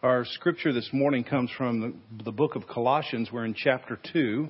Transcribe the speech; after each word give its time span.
Our 0.00 0.24
scripture 0.24 0.72
this 0.72 0.88
morning 0.92 1.24
comes 1.24 1.50
from 1.58 1.80
the, 1.80 2.22
the, 2.22 2.30
book 2.30 2.54
of 2.54 2.68
Colossians. 2.68 3.30
We're 3.32 3.44
in 3.44 3.54
chapter 3.54 3.98
2. 4.12 4.48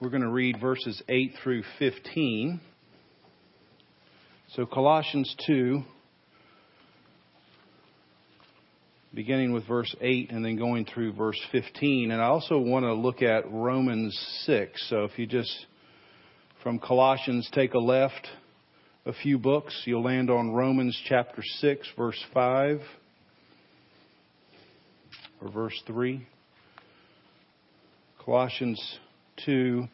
We're 0.00 0.08
going 0.08 0.24
to 0.24 0.28
read 0.28 0.56
verses 0.60 1.00
8 1.08 1.34
through 1.40 1.62
15. 1.78 2.60
So, 4.56 4.66
Colossians 4.66 5.32
2, 5.46 5.84
beginning 9.14 9.52
with 9.52 9.64
verse 9.68 9.94
8 10.00 10.32
and 10.32 10.44
then 10.44 10.56
going 10.56 10.86
through 10.86 11.12
verse 11.12 11.40
15. 11.52 12.10
And 12.10 12.20
I 12.20 12.24
also 12.24 12.58
want 12.58 12.84
to 12.84 12.92
look 12.92 13.22
at 13.22 13.48
Romans 13.48 14.18
6. 14.46 14.88
So, 14.90 15.04
if 15.04 15.16
you 15.20 15.28
just, 15.28 15.66
from 16.64 16.80
Colossians, 16.80 17.48
take 17.52 17.74
a 17.74 17.78
left 17.78 18.26
a 19.06 19.12
few 19.12 19.38
books, 19.38 19.82
you'll 19.84 20.02
land 20.02 20.30
on 20.30 20.50
Romans 20.50 21.00
chapter 21.06 21.44
6, 21.60 21.88
verse 21.96 22.20
5 22.34 22.80
or 25.40 25.50
verse 25.50 25.80
3. 25.86 26.26
Colossians 28.24 28.98
2, 29.46 29.84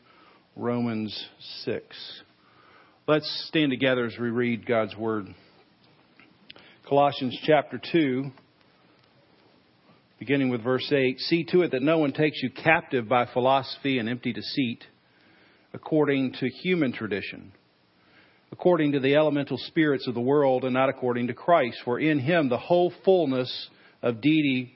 Romans 0.56 1.28
6. 1.64 2.23
Let's 3.06 3.46
stand 3.48 3.70
together 3.70 4.06
as 4.06 4.14
we 4.20 4.30
read 4.30 4.66
God's 4.66 4.96
Word. 4.96 5.27
Colossians 6.88 7.38
chapter 7.45 7.80
2, 7.92 8.30
beginning 10.18 10.48
with 10.48 10.64
verse 10.64 10.90
8. 10.90 11.18
See 11.20 11.45
to 11.52 11.62
it 11.62 11.70
that 11.70 11.82
no 11.82 11.98
one 11.98 12.12
takes 12.12 12.42
you 12.42 12.51
captive 12.51 13.09
by 13.09 13.26
philosophy 13.32 13.98
and 13.98 14.09
empty 14.09 14.32
deceit, 14.32 14.84
according 15.73 16.32
to 16.40 16.48
human 16.48 16.92
tradition, 16.92 17.52
according 18.51 18.92
to 18.92 19.01
the 19.01 19.15
elemental 19.15 19.59
spirits 19.59 20.09
of 20.09 20.15
the 20.15 20.20
world, 20.20 20.65
and 20.65 20.74
not 20.74 20.88
according 20.88 21.28
to 21.28 21.34
Christ. 21.34 21.78
For 21.84 22.01
in 22.01 22.18
him 22.18 22.48
the 22.48 22.59
whole 22.59 22.92
fullness 23.04 23.68
of 24.02 24.20
deity 24.20 24.76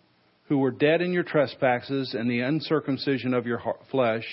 who 0.51 0.57
were 0.57 0.69
dead 0.69 1.01
in 1.01 1.13
your 1.13 1.23
trespasses 1.23 2.13
and 2.13 2.29
the 2.29 2.41
uncircumcision 2.41 3.33
of 3.33 3.45
your 3.45 3.63
flesh, 3.89 4.25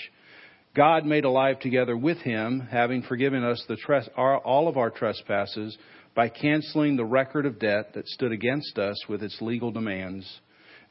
God 0.75 1.05
made 1.05 1.23
alive 1.23 1.61
together 1.61 1.95
with 1.95 2.17
him, 2.17 2.67
having 2.69 3.03
forgiven 3.03 3.45
us 3.45 3.65
tres- 3.85 4.09
all 4.17 4.67
of 4.67 4.75
our 4.75 4.89
trespasses 4.89 5.77
by 6.15 6.27
canceling 6.27 6.97
the 6.97 7.05
record 7.05 7.45
of 7.45 7.57
debt 7.57 7.93
that 7.93 8.05
stood 8.05 8.33
against 8.33 8.77
us 8.77 8.97
with 9.07 9.23
its 9.23 9.37
legal 9.39 9.71
demands. 9.71 10.41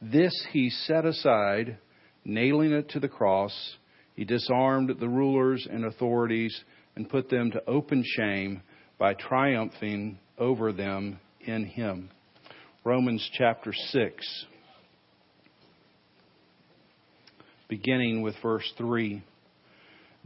This 0.00 0.32
he 0.50 0.70
set 0.70 1.04
aside, 1.04 1.76
nailing 2.24 2.72
it 2.72 2.88
to 2.92 2.98
the 2.98 3.06
cross. 3.06 3.76
He 4.16 4.24
disarmed 4.24 4.98
the 4.98 5.10
rulers 5.10 5.68
and 5.70 5.84
authorities 5.84 6.58
and 6.96 7.06
put 7.06 7.28
them 7.28 7.50
to 7.50 7.62
open 7.68 8.02
shame 8.16 8.62
by 8.98 9.12
triumphing 9.12 10.20
over 10.38 10.72
them 10.72 11.20
in 11.42 11.66
him. 11.66 12.08
Romans 12.82 13.28
chapter 13.36 13.74
6 13.74 14.46
beginning 17.68 18.22
with 18.22 18.34
verse 18.42 18.70
3. 18.78 19.22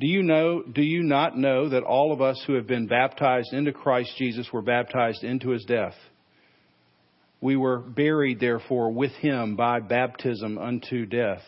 Do 0.01 0.07
you 0.07 0.23
know, 0.23 0.63
do 0.63 0.83
you 0.83 1.03
not 1.03 1.37
know 1.37 1.69
that 1.69 1.83
all 1.83 2.13
of 2.13 2.23
us 2.23 2.43
who 2.47 2.55
have 2.55 2.67
been 2.67 2.87
baptized 2.87 3.53
into 3.53 3.73
Christ 3.73 4.13
Jesus 4.17 4.49
were 4.53 4.63
baptized 4.63 5.23
into 5.23 5.51
his 5.51 5.65
death? 5.65 5.95
We 7.41 7.57
were 7.57 7.79
buried 7.79 8.41
therefore 8.41 8.93
with 8.93 9.13
him 9.13 9.57
by 9.57 9.81
baptism 9.81 10.57
unto 10.59 11.07
death, 11.07 11.43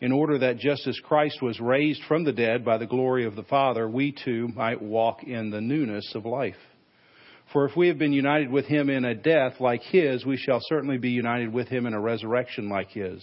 in 0.00 0.12
order 0.12 0.38
that 0.38 0.58
just 0.58 0.86
as 0.86 1.00
Christ 1.00 1.40
was 1.40 1.58
raised 1.58 2.02
from 2.06 2.24
the 2.24 2.32
dead 2.32 2.64
by 2.64 2.78
the 2.78 2.86
glory 2.86 3.24
of 3.24 3.34
the 3.34 3.42
Father, 3.42 3.88
we 3.88 4.12
too 4.12 4.48
might 4.48 4.82
walk 4.82 5.24
in 5.24 5.50
the 5.50 5.62
newness 5.62 6.12
of 6.14 6.26
life. 6.26 6.54
For 7.52 7.66
if 7.66 7.76
we 7.76 7.88
have 7.88 7.98
been 7.98 8.12
united 8.12 8.50
with 8.50 8.66
him 8.66 8.90
in 8.90 9.04
a 9.04 9.14
death 9.14 9.60
like 9.60 9.82
his, 9.82 10.24
we 10.24 10.36
shall 10.36 10.60
certainly 10.62 10.98
be 10.98 11.10
united 11.10 11.52
with 11.52 11.68
him 11.68 11.86
in 11.86 11.94
a 11.94 12.00
resurrection 12.00 12.68
like 12.68 12.90
his 12.90 13.22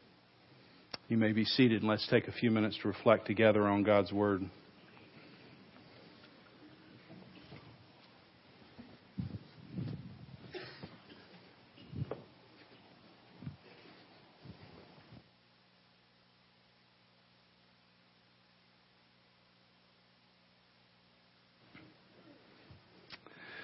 You 1.11 1.17
may 1.17 1.33
be 1.33 1.43
seated 1.43 1.81
and 1.81 1.91
let's 1.91 2.07
take 2.07 2.29
a 2.29 2.31
few 2.31 2.51
minutes 2.51 2.77
to 2.81 2.87
reflect 2.87 3.27
together 3.27 3.67
on 3.67 3.83
God's 3.83 4.13
Word. 4.13 4.49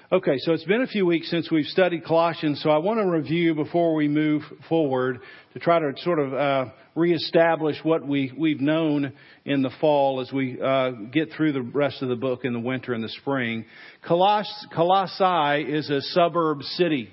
Okay, 0.09 0.37
so 0.37 0.53
it's 0.53 0.63
been 0.63 0.83
a 0.83 0.87
few 0.87 1.05
weeks 1.05 1.29
since 1.29 1.51
we've 1.51 1.65
studied 1.65 2.05
Colossians, 2.05 2.61
so 2.63 2.69
I 2.69 2.77
want 2.77 3.01
to 3.01 3.05
review 3.05 3.53
before 3.53 3.93
we 3.93 4.07
move 4.07 4.41
forward 4.69 5.19
to 5.51 5.59
try 5.59 5.79
to 5.79 5.91
sort 5.97 6.19
of 6.19 6.33
uh, 6.33 6.65
reestablish 6.95 7.75
what 7.83 8.07
we, 8.07 8.31
we've 8.37 8.61
known 8.61 9.11
in 9.43 9.63
the 9.63 9.69
fall 9.81 10.21
as 10.21 10.31
we 10.31 10.61
uh, 10.61 10.91
get 11.11 11.33
through 11.33 11.51
the 11.51 11.61
rest 11.61 12.01
of 12.01 12.07
the 12.07 12.15
book 12.15 12.45
in 12.45 12.53
the 12.53 12.59
winter 12.61 12.93
and 12.93 13.03
the 13.03 13.09
spring. 13.09 13.65
Coloss- 14.07 14.69
Colossae 14.73 15.63
is 15.69 15.89
a 15.89 15.99
suburb 15.99 16.61
city. 16.61 17.09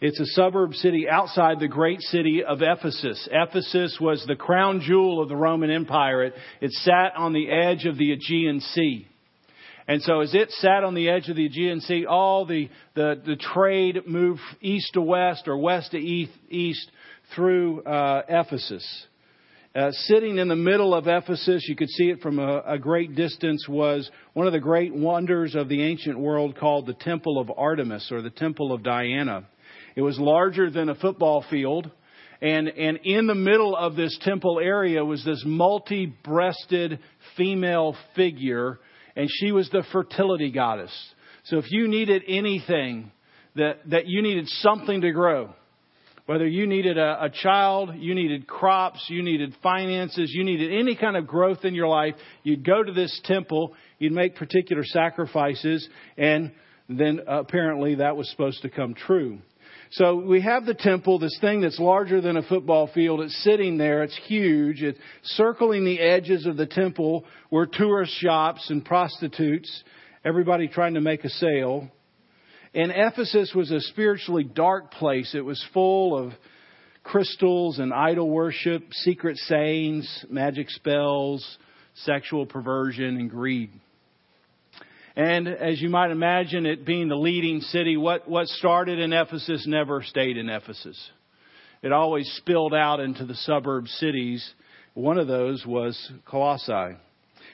It's 0.00 0.18
a 0.18 0.26
suburb 0.28 0.72
city 0.76 1.10
outside 1.10 1.60
the 1.60 1.68
great 1.68 2.00
city 2.00 2.42
of 2.42 2.62
Ephesus. 2.62 3.28
Ephesus 3.30 3.98
was 4.00 4.24
the 4.26 4.34
crown 4.34 4.80
jewel 4.80 5.20
of 5.20 5.28
the 5.28 5.36
Roman 5.36 5.70
Empire. 5.70 6.24
It, 6.24 6.34
it 6.62 6.70
sat 6.72 7.16
on 7.18 7.34
the 7.34 7.50
edge 7.50 7.84
of 7.84 7.98
the 7.98 8.12
Aegean 8.12 8.60
Sea. 8.60 9.08
And 9.88 10.02
so 10.02 10.20
as 10.20 10.34
it 10.34 10.50
sat 10.52 10.84
on 10.84 10.94
the 10.94 11.08
edge 11.08 11.30
of 11.30 11.36
the 11.36 11.46
Aegean 11.46 11.80
Sea, 11.80 12.04
all 12.04 12.44
the, 12.44 12.68
the, 12.94 13.20
the 13.24 13.36
trade 13.36 14.06
moved 14.06 14.42
east 14.60 14.90
to 14.92 15.00
west 15.00 15.48
or 15.48 15.56
west 15.56 15.92
to 15.92 15.98
east, 15.98 16.90
through 17.34 17.82
uh, 17.82 18.22
Ephesus. 18.28 18.86
Uh, 19.74 19.90
sitting 19.92 20.38
in 20.38 20.48
the 20.48 20.56
middle 20.56 20.94
of 20.94 21.06
Ephesus, 21.06 21.66
you 21.68 21.76
could 21.76 21.90
see 21.90 22.10
it 22.10 22.20
from 22.20 22.38
a, 22.38 22.62
a, 22.66 22.78
great 22.78 23.14
distance, 23.14 23.66
was 23.68 24.10
one 24.32 24.46
of 24.46 24.52
the 24.52 24.60
great 24.60 24.94
wonders 24.94 25.54
of 25.54 25.68
the 25.68 25.82
ancient 25.82 26.18
world 26.18 26.56
called 26.56 26.86
the 26.86 26.94
Temple 26.94 27.38
of 27.38 27.50
Artemis 27.56 28.10
or 28.10 28.22
the 28.22 28.30
Temple 28.30 28.72
of 28.72 28.82
Diana. 28.82 29.46
It 29.94 30.02
was 30.02 30.18
larger 30.18 30.70
than 30.70 30.88
a 30.88 30.94
football 30.94 31.44
field. 31.50 31.90
And, 32.40 32.68
and 32.68 32.98
in 33.04 33.26
the 33.26 33.34
middle 33.34 33.76
of 33.76 33.96
this 33.96 34.16
temple 34.22 34.60
area 34.62 35.04
was 35.04 35.24
this 35.24 35.42
multi 35.44 36.06
breasted 36.06 37.00
female 37.36 37.96
figure 38.14 38.78
and 39.18 39.28
she 39.28 39.50
was 39.50 39.68
the 39.70 39.82
fertility 39.92 40.52
goddess. 40.52 40.92
So 41.44 41.58
if 41.58 41.70
you 41.70 41.88
needed 41.88 42.22
anything, 42.28 43.10
that, 43.56 43.80
that 43.90 44.06
you 44.06 44.22
needed 44.22 44.46
something 44.48 45.00
to 45.00 45.10
grow, 45.10 45.52
whether 46.26 46.46
you 46.46 46.68
needed 46.68 46.98
a, 46.98 47.24
a 47.24 47.30
child, 47.30 47.90
you 47.96 48.14
needed 48.14 48.46
crops, 48.46 49.04
you 49.08 49.24
needed 49.24 49.56
finances, 49.60 50.30
you 50.32 50.44
needed 50.44 50.72
any 50.72 50.94
kind 50.94 51.16
of 51.16 51.26
growth 51.26 51.64
in 51.64 51.74
your 51.74 51.88
life, 51.88 52.14
you'd 52.44 52.64
go 52.64 52.80
to 52.80 52.92
this 52.92 53.20
temple, 53.24 53.74
you'd 53.98 54.12
make 54.12 54.36
particular 54.36 54.84
sacrifices, 54.84 55.88
and 56.16 56.52
then 56.88 57.20
apparently 57.26 57.96
that 57.96 58.16
was 58.16 58.30
supposed 58.30 58.62
to 58.62 58.70
come 58.70 58.94
true. 58.94 59.38
So 59.92 60.16
we 60.16 60.42
have 60.42 60.66
the 60.66 60.74
temple, 60.74 61.18
this 61.18 61.38
thing 61.40 61.62
that's 61.62 61.78
larger 61.78 62.20
than 62.20 62.36
a 62.36 62.42
football 62.42 62.90
field. 62.92 63.20
It's 63.20 63.42
sitting 63.42 63.78
there. 63.78 64.02
It's 64.02 64.18
huge. 64.26 64.82
It's 64.82 64.98
circling 65.22 65.84
the 65.84 66.00
edges 66.00 66.46
of 66.46 66.56
the 66.56 66.66
temple 66.66 67.24
were 67.50 67.66
tourist 67.66 68.12
shops 68.18 68.68
and 68.70 68.84
prostitutes, 68.84 69.82
everybody 70.24 70.68
trying 70.68 70.94
to 70.94 71.00
make 71.00 71.24
a 71.24 71.30
sale. 71.30 71.88
And 72.74 72.92
Ephesus 72.94 73.52
was 73.54 73.70
a 73.70 73.80
spiritually 73.80 74.44
dark 74.44 74.92
place. 74.92 75.34
It 75.34 75.44
was 75.44 75.64
full 75.72 76.16
of 76.16 76.32
crystals 77.02 77.78
and 77.78 77.94
idol 77.94 78.28
worship, 78.28 78.82
secret 78.92 79.38
sayings, 79.38 80.26
magic 80.28 80.68
spells, 80.68 81.58
sexual 82.04 82.44
perversion, 82.44 83.16
and 83.16 83.30
greed. 83.30 83.70
And 85.18 85.48
as 85.48 85.82
you 85.82 85.90
might 85.90 86.12
imagine, 86.12 86.64
it 86.64 86.86
being 86.86 87.08
the 87.08 87.16
leading 87.16 87.60
city, 87.60 87.96
what, 87.96 88.28
what 88.28 88.46
started 88.46 89.00
in 89.00 89.12
Ephesus 89.12 89.66
never 89.66 90.00
stayed 90.04 90.36
in 90.36 90.48
Ephesus. 90.48 90.96
It 91.82 91.90
always 91.90 92.32
spilled 92.36 92.72
out 92.72 93.00
into 93.00 93.26
the 93.26 93.34
suburb 93.34 93.88
cities. 93.88 94.48
One 94.94 95.18
of 95.18 95.26
those 95.26 95.66
was 95.66 96.12
Colossae. 96.24 96.96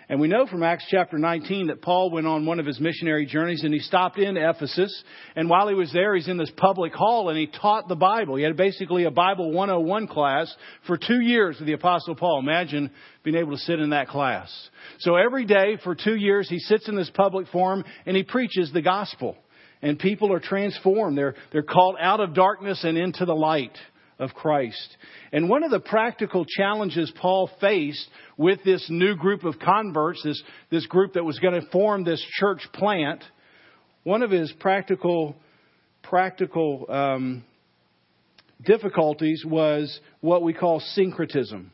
And 0.08 0.20
we 0.20 0.28
know 0.28 0.46
from 0.46 0.62
Acts 0.62 0.84
chapter 0.90 1.18
19 1.18 1.68
that 1.68 1.80
Paul 1.80 2.10
went 2.10 2.26
on 2.26 2.44
one 2.44 2.60
of 2.60 2.66
his 2.66 2.78
missionary 2.78 3.24
journeys 3.24 3.64
and 3.64 3.72
he 3.72 3.80
stopped 3.80 4.18
in 4.18 4.36
Ephesus. 4.36 5.02
And 5.34 5.48
while 5.48 5.66
he 5.68 5.74
was 5.74 5.92
there, 5.92 6.14
he's 6.14 6.28
in 6.28 6.36
this 6.36 6.52
public 6.56 6.92
hall 6.92 7.30
and 7.30 7.38
he 7.38 7.46
taught 7.46 7.88
the 7.88 7.96
Bible. 7.96 8.36
He 8.36 8.42
had 8.42 8.56
basically 8.56 9.04
a 9.04 9.10
Bible 9.10 9.50
101 9.50 10.08
class 10.08 10.54
for 10.86 10.98
two 10.98 11.20
years 11.20 11.56
with 11.58 11.66
the 11.66 11.72
Apostle 11.72 12.16
Paul. 12.16 12.38
Imagine 12.40 12.90
being 13.22 13.36
able 13.36 13.52
to 13.52 13.58
sit 13.58 13.80
in 13.80 13.90
that 13.90 14.08
class. 14.08 14.52
So 14.98 15.16
every 15.16 15.46
day 15.46 15.78
for 15.82 15.94
two 15.94 16.16
years, 16.16 16.50
he 16.50 16.58
sits 16.58 16.86
in 16.86 16.96
this 16.96 17.10
public 17.10 17.48
forum 17.48 17.82
and 18.04 18.14
he 18.14 18.24
preaches 18.24 18.70
the 18.72 18.82
gospel. 18.82 19.38
And 19.80 19.98
people 19.98 20.32
are 20.32 20.40
transformed. 20.40 21.16
They're, 21.16 21.34
they're 21.50 21.62
called 21.62 21.96
out 22.00 22.20
of 22.20 22.34
darkness 22.34 22.84
and 22.84 22.98
into 22.98 23.24
the 23.24 23.34
light 23.34 23.76
of 24.18 24.34
Christ. 24.34 24.96
And 25.32 25.48
one 25.48 25.62
of 25.64 25.70
the 25.70 25.80
practical 25.80 26.44
challenges 26.44 27.12
Paul 27.20 27.50
faced 27.60 28.08
with 28.36 28.62
this 28.64 28.86
new 28.88 29.16
group 29.16 29.44
of 29.44 29.58
converts, 29.58 30.22
this, 30.22 30.42
this 30.70 30.86
group 30.86 31.14
that 31.14 31.24
was 31.24 31.38
going 31.38 31.60
to 31.60 31.68
form 31.70 32.04
this 32.04 32.24
church 32.38 32.66
plant, 32.72 33.22
one 34.02 34.22
of 34.22 34.30
his 34.30 34.52
practical, 34.60 35.36
practical 36.02 36.86
um, 36.88 37.44
difficulties 38.64 39.44
was 39.44 39.98
what 40.20 40.42
we 40.42 40.52
call 40.52 40.80
syncretism 40.80 41.70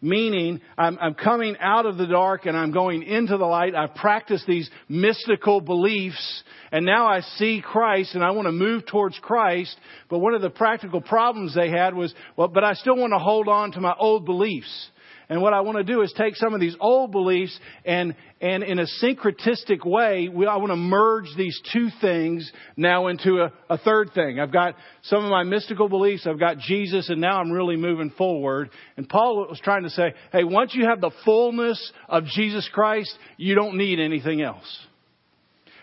meaning 0.00 0.60
I'm, 0.78 0.98
I'm, 0.98 1.14
coming 1.14 1.56
out 1.60 1.86
of 1.86 1.98
the 1.98 2.06
dark 2.06 2.46
and 2.46 2.56
I'm 2.56 2.72
going 2.72 3.02
into 3.02 3.36
the 3.36 3.44
light. 3.44 3.74
I've 3.74 3.94
practiced 3.94 4.46
these 4.46 4.70
mystical 4.88 5.60
beliefs 5.60 6.42
and 6.72 6.86
now 6.86 7.06
I 7.06 7.20
see 7.20 7.62
Christ 7.64 8.14
and 8.14 8.24
I 8.24 8.30
want 8.30 8.46
to 8.46 8.52
move 8.52 8.86
towards 8.86 9.18
Christ. 9.18 9.76
But 10.08 10.18
one 10.20 10.34
of 10.34 10.42
the 10.42 10.50
practical 10.50 11.00
problems 11.00 11.54
they 11.54 11.70
had 11.70 11.94
was, 11.94 12.14
well, 12.36 12.48
but 12.48 12.64
I 12.64 12.74
still 12.74 12.96
want 12.96 13.12
to 13.12 13.18
hold 13.18 13.48
on 13.48 13.72
to 13.72 13.80
my 13.80 13.94
old 13.98 14.24
beliefs. 14.24 14.90
And 15.30 15.40
what 15.40 15.54
I 15.54 15.60
want 15.60 15.78
to 15.78 15.84
do 15.84 16.02
is 16.02 16.12
take 16.18 16.34
some 16.34 16.54
of 16.54 16.60
these 16.60 16.74
old 16.80 17.12
beliefs 17.12 17.56
and, 17.84 18.16
and 18.40 18.64
in 18.64 18.80
a 18.80 18.86
syncretistic 19.00 19.86
way, 19.86 20.28
we, 20.28 20.44
I 20.44 20.56
want 20.56 20.72
to 20.72 20.76
merge 20.76 21.28
these 21.36 21.58
two 21.72 21.88
things 22.00 22.50
now 22.76 23.06
into 23.06 23.40
a, 23.40 23.52
a 23.72 23.78
third 23.78 24.10
thing. 24.12 24.40
I've 24.40 24.52
got 24.52 24.74
some 25.04 25.22
of 25.24 25.30
my 25.30 25.44
mystical 25.44 25.88
beliefs, 25.88 26.26
I've 26.26 26.40
got 26.40 26.58
Jesus, 26.58 27.10
and 27.10 27.20
now 27.20 27.40
I'm 27.40 27.52
really 27.52 27.76
moving 27.76 28.10
forward. 28.10 28.70
And 28.96 29.08
Paul 29.08 29.46
was 29.48 29.60
trying 29.62 29.84
to 29.84 29.90
say, 29.90 30.14
hey, 30.32 30.42
once 30.42 30.74
you 30.74 30.86
have 30.86 31.00
the 31.00 31.12
fullness 31.24 31.92
of 32.08 32.24
Jesus 32.24 32.68
Christ, 32.72 33.16
you 33.36 33.54
don't 33.54 33.76
need 33.76 34.00
anything 34.00 34.42
else. 34.42 34.66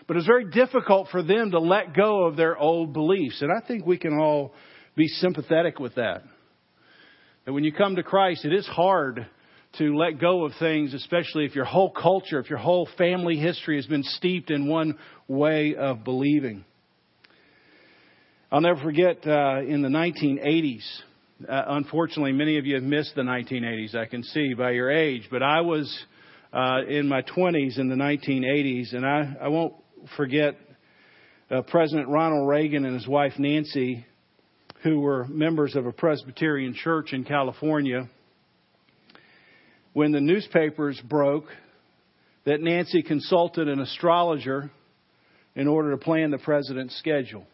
But 0.06 0.18
it's 0.18 0.26
very 0.26 0.50
difficult 0.50 1.08
for 1.10 1.22
them 1.22 1.52
to 1.52 1.58
let 1.58 1.96
go 1.96 2.24
of 2.24 2.36
their 2.36 2.58
old 2.58 2.92
beliefs. 2.92 3.40
And 3.40 3.50
I 3.50 3.66
think 3.66 3.86
we 3.86 3.96
can 3.96 4.18
all 4.18 4.52
be 4.94 5.08
sympathetic 5.08 5.78
with 5.78 5.94
that. 5.94 6.22
That 7.46 7.54
when 7.54 7.64
you 7.64 7.72
come 7.72 7.96
to 7.96 8.02
Christ, 8.02 8.44
it 8.44 8.52
is 8.52 8.66
hard 8.66 9.26
to 9.76 9.96
let 9.96 10.18
go 10.18 10.44
of 10.44 10.52
things, 10.58 10.94
especially 10.94 11.44
if 11.44 11.54
your 11.54 11.64
whole 11.64 11.90
culture, 11.90 12.40
if 12.40 12.48
your 12.48 12.58
whole 12.58 12.88
family 12.96 13.36
history 13.36 13.76
has 13.76 13.86
been 13.86 14.02
steeped 14.02 14.50
in 14.50 14.66
one 14.66 14.98
way 15.28 15.76
of 15.76 16.04
believing. 16.04 16.64
I'll 18.50 18.62
never 18.62 18.80
forget 18.80 19.26
uh, 19.26 19.60
in 19.60 19.82
the 19.82 19.88
1980s. 19.88 20.82
Uh, 21.46 21.62
unfortunately, 21.68 22.32
many 22.32 22.58
of 22.58 22.66
you 22.66 22.76
have 22.76 22.82
missed 22.82 23.14
the 23.14 23.22
1980s. 23.22 23.94
I 23.94 24.06
can 24.06 24.22
see 24.22 24.54
by 24.54 24.70
your 24.70 24.90
age, 24.90 25.28
but 25.30 25.42
I 25.42 25.60
was 25.60 26.04
uh, 26.52 26.80
in 26.88 27.06
my 27.06 27.22
20s 27.22 27.78
in 27.78 27.88
the 27.88 27.94
1980s, 27.94 28.94
and 28.94 29.04
I, 29.04 29.36
I 29.42 29.48
won't 29.48 29.74
forget 30.16 30.56
uh, 31.50 31.62
President 31.62 32.08
Ronald 32.08 32.48
Reagan 32.48 32.84
and 32.84 32.94
his 32.94 33.06
wife 33.06 33.34
Nancy, 33.38 34.06
who 34.82 35.00
were 35.00 35.26
members 35.28 35.76
of 35.76 35.86
a 35.86 35.92
Presbyterian 35.92 36.74
church 36.74 37.12
in 37.12 37.24
California 37.24 38.08
when 39.92 40.12
the 40.12 40.20
newspapers 40.20 41.00
broke 41.08 41.46
that 42.44 42.60
Nancy 42.60 43.02
consulted 43.02 43.68
an 43.68 43.80
astrologer 43.80 44.70
in 45.54 45.68
order 45.68 45.90
to 45.90 45.96
plan 45.96 46.30
the 46.30 46.38
president's 46.38 46.96
schedule. 46.98 47.46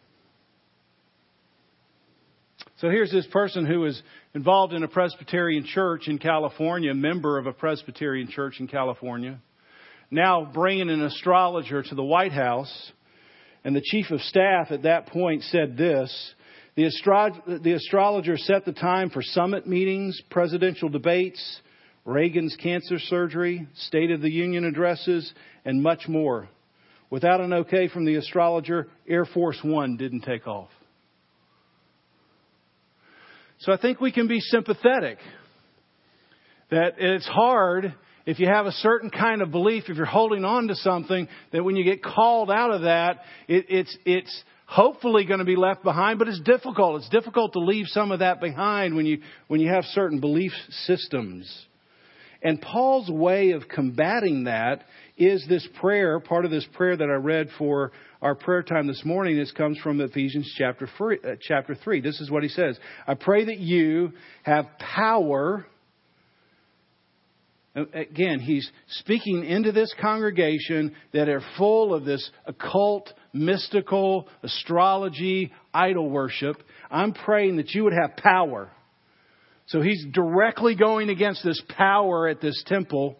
So 2.78 2.90
here's 2.90 3.10
this 3.10 3.26
person 3.28 3.64
who 3.64 3.81
was 3.81 4.02
involved 4.34 4.75
in 4.75 4.82
a 4.82 4.88
Presbyterian 4.88 5.64
church 5.64 6.08
in 6.08 6.19
California, 6.19 6.92
member 6.92 7.38
of 7.38 7.46
a 7.46 7.52
Presbyterian 7.52 8.28
church 8.28 8.60
in 8.60 8.69
California, 8.69 9.40
now 10.10 10.50
bringing 10.52 10.90
an 10.90 11.02
astrologer 11.02 11.82
to 11.82 11.94
the 11.94 12.04
White 12.04 12.32
House. 12.32 12.92
And 13.64 13.75
the 13.75 13.82
chief 13.82 14.10
of 14.10 14.20
staff 14.20 14.70
at 14.70 14.82
that 14.82 15.06
point 15.06 15.42
said 15.44 15.76
this 15.76 16.34
the, 16.76 16.86
astro- 16.86 17.58
the 17.62 17.72
astrologer 17.72 18.36
set 18.36 18.64
the 18.64 18.72
time 18.72 19.08
for 19.08 19.22
summit 19.22 19.66
meetings, 19.66 20.20
presidential 20.28 20.88
debates, 20.88 21.60
Reagan's 22.05 22.56
cancer 22.56 22.99
surgery, 22.99 23.67
State 23.77 24.11
of 24.11 24.21
the 24.21 24.31
Union 24.31 24.65
addresses, 24.65 25.33
and 25.65 25.83
much 25.83 26.06
more. 26.06 26.49
Without 27.11 27.41
an 27.41 27.53
okay 27.53 27.89
from 27.89 28.05
the 28.05 28.17
astrologer, 28.17 28.89
Air 29.09 29.25
Force 29.25 29.59
One 29.62 29.97
didn't 29.97 30.23
take 30.23 30.47
off. 30.47 30.71
So 33.61 33.73
I 33.73 33.79
think 33.79 34.01
we 34.01 34.12
can 34.12 34.29
be 34.29 34.41
sympathetic 34.41 35.19
that 36.71 36.95
it's 36.99 37.27
hard 37.27 37.95
if 38.27 38.39
you 38.39 38.47
have 38.47 38.67
a 38.67 38.73
certain 38.73 39.11
kind 39.11 39.43
of 39.43 39.51
belief, 39.51 39.85
if 39.89 39.97
you're 39.97 40.06
holding 40.06 40.45
on 40.45 40.69
to 40.69 40.75
something, 40.75 41.29
that 41.53 41.62
when 41.62 41.77
you 41.77 41.85
get 41.85 42.03
called 42.03 42.51
out 42.51 42.71
of 42.71 42.83
that, 42.83 43.21
it, 43.49 43.67
it's, 43.69 43.97
it's 44.06 44.45
hopefully 44.67 45.25
going 45.25 45.41
to 45.41 45.45
be 45.45 45.56
left 45.56 45.83
behind, 45.83 46.19
but 46.19 46.29
it's 46.29 46.41
difficult. 46.41 47.03
It's 47.03 47.11
difficult 47.11 47.53
to 47.53 47.61
leave 47.61 47.87
some 47.89 48.12
of 48.12 48.21
that 48.21 48.41
behind 48.41 48.95
when 48.95 49.05
you, 49.05 49.21
when 49.49 49.61
you 49.61 49.69
have 49.69 49.85
certain 49.85 50.21
belief 50.21 50.53
systems. 50.87 51.67
And 52.44 52.61
Paul's 52.61 53.11
way 53.11 53.52
of 53.52 53.69
combating 53.69 54.44
that 54.44 54.85
is 55.17 55.44
this 55.49 55.67
prayer, 55.81 56.20
part 56.20 56.44
of 56.44 56.50
this 56.50 56.67
prayer 56.75 56.94
that 56.94 57.08
I 57.08 57.14
read 57.14 57.49
for 57.56 57.91
our 58.20 58.35
prayer 58.35 58.62
time 58.62 58.87
this 58.87 59.02
morning. 59.02 59.37
This 59.37 59.50
comes 59.50 59.79
from 59.79 59.99
Ephesians 60.02 60.52
chapter, 60.58 60.87
three, 60.99 61.19
uh, 61.25 61.37
chapter 61.41 61.75
3. 61.75 62.02
This 62.02 62.20
is 62.20 62.31
what 62.31 62.43
he 62.43 62.50
says 62.50 62.79
I 63.06 63.14
pray 63.14 63.46
that 63.46 63.58
you 63.58 64.12
have 64.43 64.67
power. 64.79 65.67
Again, 67.75 68.38
he's 68.38 68.70
speaking 69.00 69.44
into 69.44 69.72
this 69.72 69.93
congregation 70.01 70.94
that 71.13 71.29
are 71.29 71.43
full 71.58 71.93
of 71.93 72.05
this 72.05 72.31
occult, 72.46 73.13
mystical, 73.32 74.29
astrology, 74.44 75.53
idol 75.72 76.08
worship. 76.08 76.63
I'm 76.89 77.15
praying 77.15 77.56
that 77.56 77.70
you 77.70 77.82
would 77.82 77.94
have 77.94 78.17
power 78.19 78.70
so 79.67 79.81
he's 79.81 80.05
directly 80.13 80.75
going 80.75 81.09
against 81.09 81.43
this 81.43 81.61
power 81.69 82.29
at 82.29 82.41
this 82.41 82.63
temple. 82.67 83.17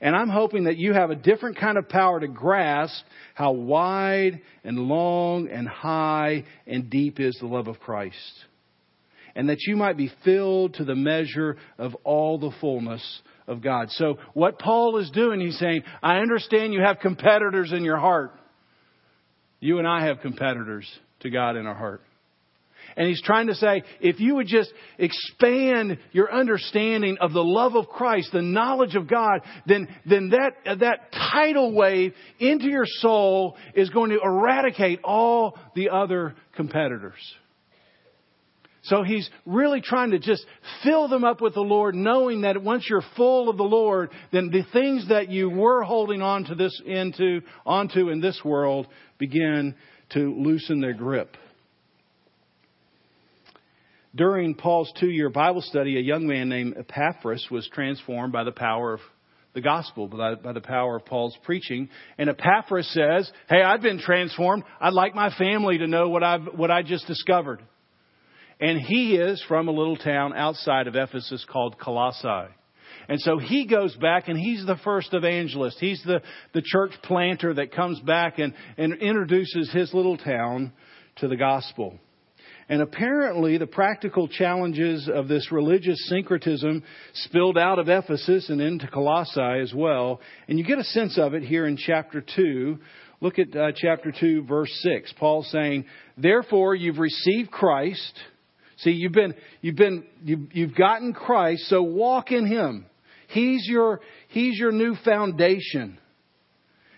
And 0.00 0.14
I'm 0.14 0.28
hoping 0.28 0.64
that 0.64 0.76
you 0.76 0.92
have 0.92 1.10
a 1.10 1.16
different 1.16 1.58
kind 1.58 1.76
of 1.76 1.88
power 1.88 2.20
to 2.20 2.28
grasp 2.28 3.04
how 3.34 3.52
wide 3.52 4.40
and 4.62 4.78
long 4.78 5.48
and 5.48 5.66
high 5.68 6.44
and 6.66 6.88
deep 6.88 7.18
is 7.18 7.36
the 7.40 7.46
love 7.46 7.66
of 7.66 7.80
Christ. 7.80 8.16
And 9.34 9.48
that 9.48 9.58
you 9.66 9.76
might 9.76 9.96
be 9.96 10.12
filled 10.24 10.74
to 10.74 10.84
the 10.84 10.94
measure 10.94 11.56
of 11.78 11.94
all 12.04 12.38
the 12.38 12.52
fullness 12.60 13.22
of 13.48 13.60
God. 13.60 13.90
So 13.90 14.18
what 14.34 14.58
Paul 14.58 14.98
is 14.98 15.10
doing, 15.10 15.40
he's 15.40 15.58
saying, 15.58 15.82
I 16.02 16.18
understand 16.18 16.72
you 16.72 16.80
have 16.80 17.00
competitors 17.00 17.72
in 17.72 17.84
your 17.84 17.98
heart. 17.98 18.32
You 19.60 19.78
and 19.78 19.88
I 19.88 20.06
have 20.06 20.20
competitors 20.20 20.88
to 21.20 21.30
God 21.30 21.56
in 21.56 21.66
our 21.66 21.74
heart. 21.74 22.02
And 22.98 23.06
he's 23.06 23.22
trying 23.22 23.46
to 23.46 23.54
say, 23.54 23.84
if 24.00 24.18
you 24.18 24.34
would 24.34 24.48
just 24.48 24.72
expand 24.98 25.98
your 26.10 26.34
understanding 26.34 27.16
of 27.20 27.32
the 27.32 27.44
love 27.44 27.76
of 27.76 27.86
Christ, 27.86 28.30
the 28.32 28.42
knowledge 28.42 28.96
of 28.96 29.06
God, 29.06 29.42
then, 29.66 29.86
then 30.04 30.30
that, 30.30 30.80
that 30.80 31.12
tidal 31.12 31.72
wave 31.72 32.12
into 32.40 32.66
your 32.66 32.86
soul 32.86 33.56
is 33.76 33.88
going 33.90 34.10
to 34.10 34.18
eradicate 34.20 34.98
all 35.04 35.56
the 35.76 35.90
other 35.90 36.34
competitors. 36.56 37.20
So 38.82 39.04
he's 39.04 39.30
really 39.46 39.80
trying 39.80 40.10
to 40.10 40.18
just 40.18 40.44
fill 40.82 41.06
them 41.06 41.22
up 41.22 41.40
with 41.40 41.54
the 41.54 41.60
Lord, 41.60 41.94
knowing 41.94 42.40
that 42.40 42.60
once 42.60 42.84
you're 42.90 43.04
full 43.16 43.48
of 43.48 43.58
the 43.58 43.62
Lord, 43.62 44.10
then 44.32 44.50
the 44.50 44.64
things 44.72 45.08
that 45.10 45.28
you 45.28 45.48
were 45.48 45.84
holding 45.84 46.20
on 46.20 46.46
to 46.46 46.56
this 46.56 46.82
into 46.84 47.42
onto 47.64 48.08
in 48.08 48.20
this 48.20 48.40
world 48.44 48.88
begin 49.18 49.76
to 50.14 50.34
loosen 50.34 50.80
their 50.80 50.94
grip. 50.94 51.36
During 54.18 54.56
Paul's 54.56 54.92
two 54.98 55.10
year 55.10 55.30
Bible 55.30 55.62
study, 55.62 55.96
a 55.96 56.02
young 56.02 56.26
man 56.26 56.48
named 56.48 56.74
Epaphras 56.76 57.46
was 57.52 57.68
transformed 57.72 58.32
by 58.32 58.42
the 58.42 58.50
power 58.50 58.94
of 58.94 59.00
the 59.54 59.60
gospel, 59.60 60.08
by, 60.08 60.34
by 60.34 60.52
the 60.52 60.60
power 60.60 60.96
of 60.96 61.06
Paul's 61.06 61.38
preaching. 61.44 61.88
And 62.18 62.28
Epaphras 62.28 62.92
says, 62.92 63.30
Hey, 63.48 63.62
I've 63.62 63.80
been 63.80 64.00
transformed. 64.00 64.64
I'd 64.80 64.92
like 64.92 65.14
my 65.14 65.30
family 65.38 65.78
to 65.78 65.86
know 65.86 66.08
what, 66.08 66.24
I've, 66.24 66.46
what 66.56 66.68
I 66.68 66.82
just 66.82 67.06
discovered. 67.06 67.62
And 68.60 68.80
he 68.80 69.14
is 69.14 69.42
from 69.46 69.68
a 69.68 69.72
little 69.72 69.96
town 69.96 70.34
outside 70.34 70.88
of 70.88 70.96
Ephesus 70.96 71.46
called 71.48 71.78
Colossae. 71.78 72.52
And 73.08 73.20
so 73.20 73.38
he 73.38 73.66
goes 73.66 73.94
back 73.94 74.26
and 74.26 74.36
he's 74.36 74.66
the 74.66 74.80
first 74.82 75.14
evangelist. 75.14 75.78
He's 75.78 76.02
the, 76.04 76.22
the 76.54 76.62
church 76.62 76.90
planter 77.04 77.54
that 77.54 77.72
comes 77.72 78.00
back 78.00 78.40
and, 78.40 78.52
and 78.76 78.94
introduces 78.94 79.70
his 79.72 79.94
little 79.94 80.16
town 80.16 80.72
to 81.18 81.28
the 81.28 81.36
gospel. 81.36 82.00
And 82.68 82.82
apparently, 82.82 83.56
the 83.56 83.66
practical 83.66 84.28
challenges 84.28 85.08
of 85.12 85.26
this 85.26 85.50
religious 85.50 85.98
syncretism 86.08 86.82
spilled 87.14 87.56
out 87.56 87.78
of 87.78 87.88
Ephesus 87.88 88.50
and 88.50 88.60
into 88.60 88.86
Colossae 88.88 89.60
as 89.62 89.72
well. 89.74 90.20
And 90.48 90.58
you 90.58 90.64
get 90.64 90.78
a 90.78 90.84
sense 90.84 91.18
of 91.18 91.32
it 91.32 91.42
here 91.42 91.66
in 91.66 91.78
chapter 91.78 92.22
2. 92.36 92.78
Look 93.20 93.38
at 93.38 93.56
uh, 93.56 93.72
chapter 93.74 94.12
2, 94.12 94.44
verse 94.44 94.70
6. 94.82 95.14
Paul's 95.18 95.50
saying, 95.50 95.86
Therefore, 96.18 96.74
you've 96.74 96.98
received 96.98 97.50
Christ. 97.50 98.18
See, 98.78 98.90
you've 98.90 99.12
been, 99.12 99.34
you've 99.62 99.76
been, 99.76 100.04
you've, 100.22 100.52
you've 100.52 100.74
gotten 100.74 101.14
Christ, 101.14 101.68
so 101.68 101.82
walk 101.82 102.30
in 102.30 102.46
Him. 102.46 102.86
He's 103.28 103.66
your, 103.66 104.00
He's 104.28 104.58
your 104.58 104.72
new 104.72 104.94
foundation. 105.04 105.98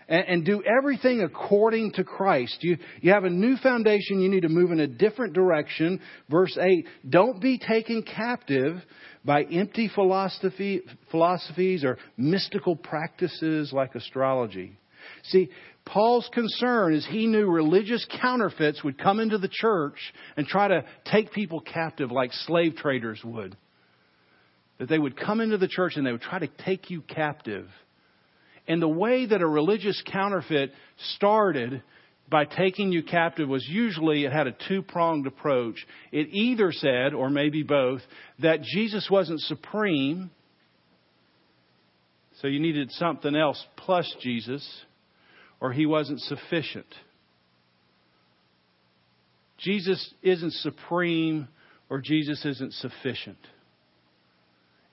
And, 0.07 0.25
and 0.27 0.45
do 0.45 0.63
everything 0.63 1.21
according 1.21 1.93
to 1.93 2.03
Christ. 2.03 2.57
You, 2.61 2.77
you 3.01 3.11
have 3.11 3.23
a 3.23 3.29
new 3.29 3.57
foundation. 3.57 4.19
You 4.19 4.29
need 4.29 4.41
to 4.41 4.49
move 4.49 4.71
in 4.71 4.79
a 4.79 4.87
different 4.87 5.33
direction. 5.33 5.99
Verse 6.29 6.57
8, 6.59 6.85
don't 7.09 7.41
be 7.41 7.57
taken 7.57 8.03
captive 8.03 8.77
by 9.23 9.43
empty 9.43 9.89
philosophy, 9.93 10.81
philosophies 11.11 11.83
or 11.83 11.97
mystical 12.17 12.75
practices 12.75 13.71
like 13.71 13.95
astrology. 13.95 14.77
See, 15.23 15.49
Paul's 15.85 16.29
concern 16.33 16.93
is 16.93 17.05
he 17.09 17.27
knew 17.27 17.47
religious 17.47 18.05
counterfeits 18.21 18.83
would 18.83 18.99
come 18.99 19.19
into 19.19 19.37
the 19.37 19.49
church 19.49 19.97
and 20.37 20.45
try 20.45 20.67
to 20.67 20.83
take 21.05 21.31
people 21.31 21.59
captive 21.59 22.11
like 22.11 22.31
slave 22.33 22.75
traders 22.75 23.21
would 23.23 23.57
that 24.81 24.89
they 24.89 24.97
would 24.97 25.15
come 25.15 25.41
into 25.41 25.59
the 25.59 25.67
church 25.67 25.93
and 25.95 26.07
they 26.07 26.11
would 26.11 26.21
try 26.21 26.39
to 26.39 26.47
take 26.65 26.89
you 26.89 27.01
captive. 27.01 27.67
And 28.71 28.81
the 28.81 28.87
way 28.87 29.25
that 29.25 29.41
a 29.41 29.45
religious 29.45 30.01
counterfeit 30.09 30.71
started 31.15 31.83
by 32.29 32.45
taking 32.45 32.93
you 32.93 33.03
captive 33.03 33.49
was 33.49 33.67
usually 33.67 34.23
it 34.23 34.31
had 34.31 34.47
a 34.47 34.55
two 34.69 34.81
pronged 34.81 35.27
approach. 35.27 35.85
It 36.13 36.29
either 36.31 36.71
said, 36.71 37.13
or 37.13 37.29
maybe 37.29 37.63
both, 37.63 37.99
that 38.39 38.61
Jesus 38.61 39.09
wasn't 39.11 39.41
supreme, 39.41 40.31
so 42.39 42.47
you 42.47 42.61
needed 42.61 42.91
something 42.93 43.35
else 43.35 43.61
plus 43.75 44.09
Jesus, 44.21 44.65
or 45.59 45.73
he 45.73 45.85
wasn't 45.85 46.21
sufficient. 46.21 46.87
Jesus 49.57 50.13
isn't 50.21 50.53
supreme, 50.53 51.49
or 51.89 51.99
Jesus 51.99 52.45
isn't 52.45 52.71
sufficient. 52.75 53.37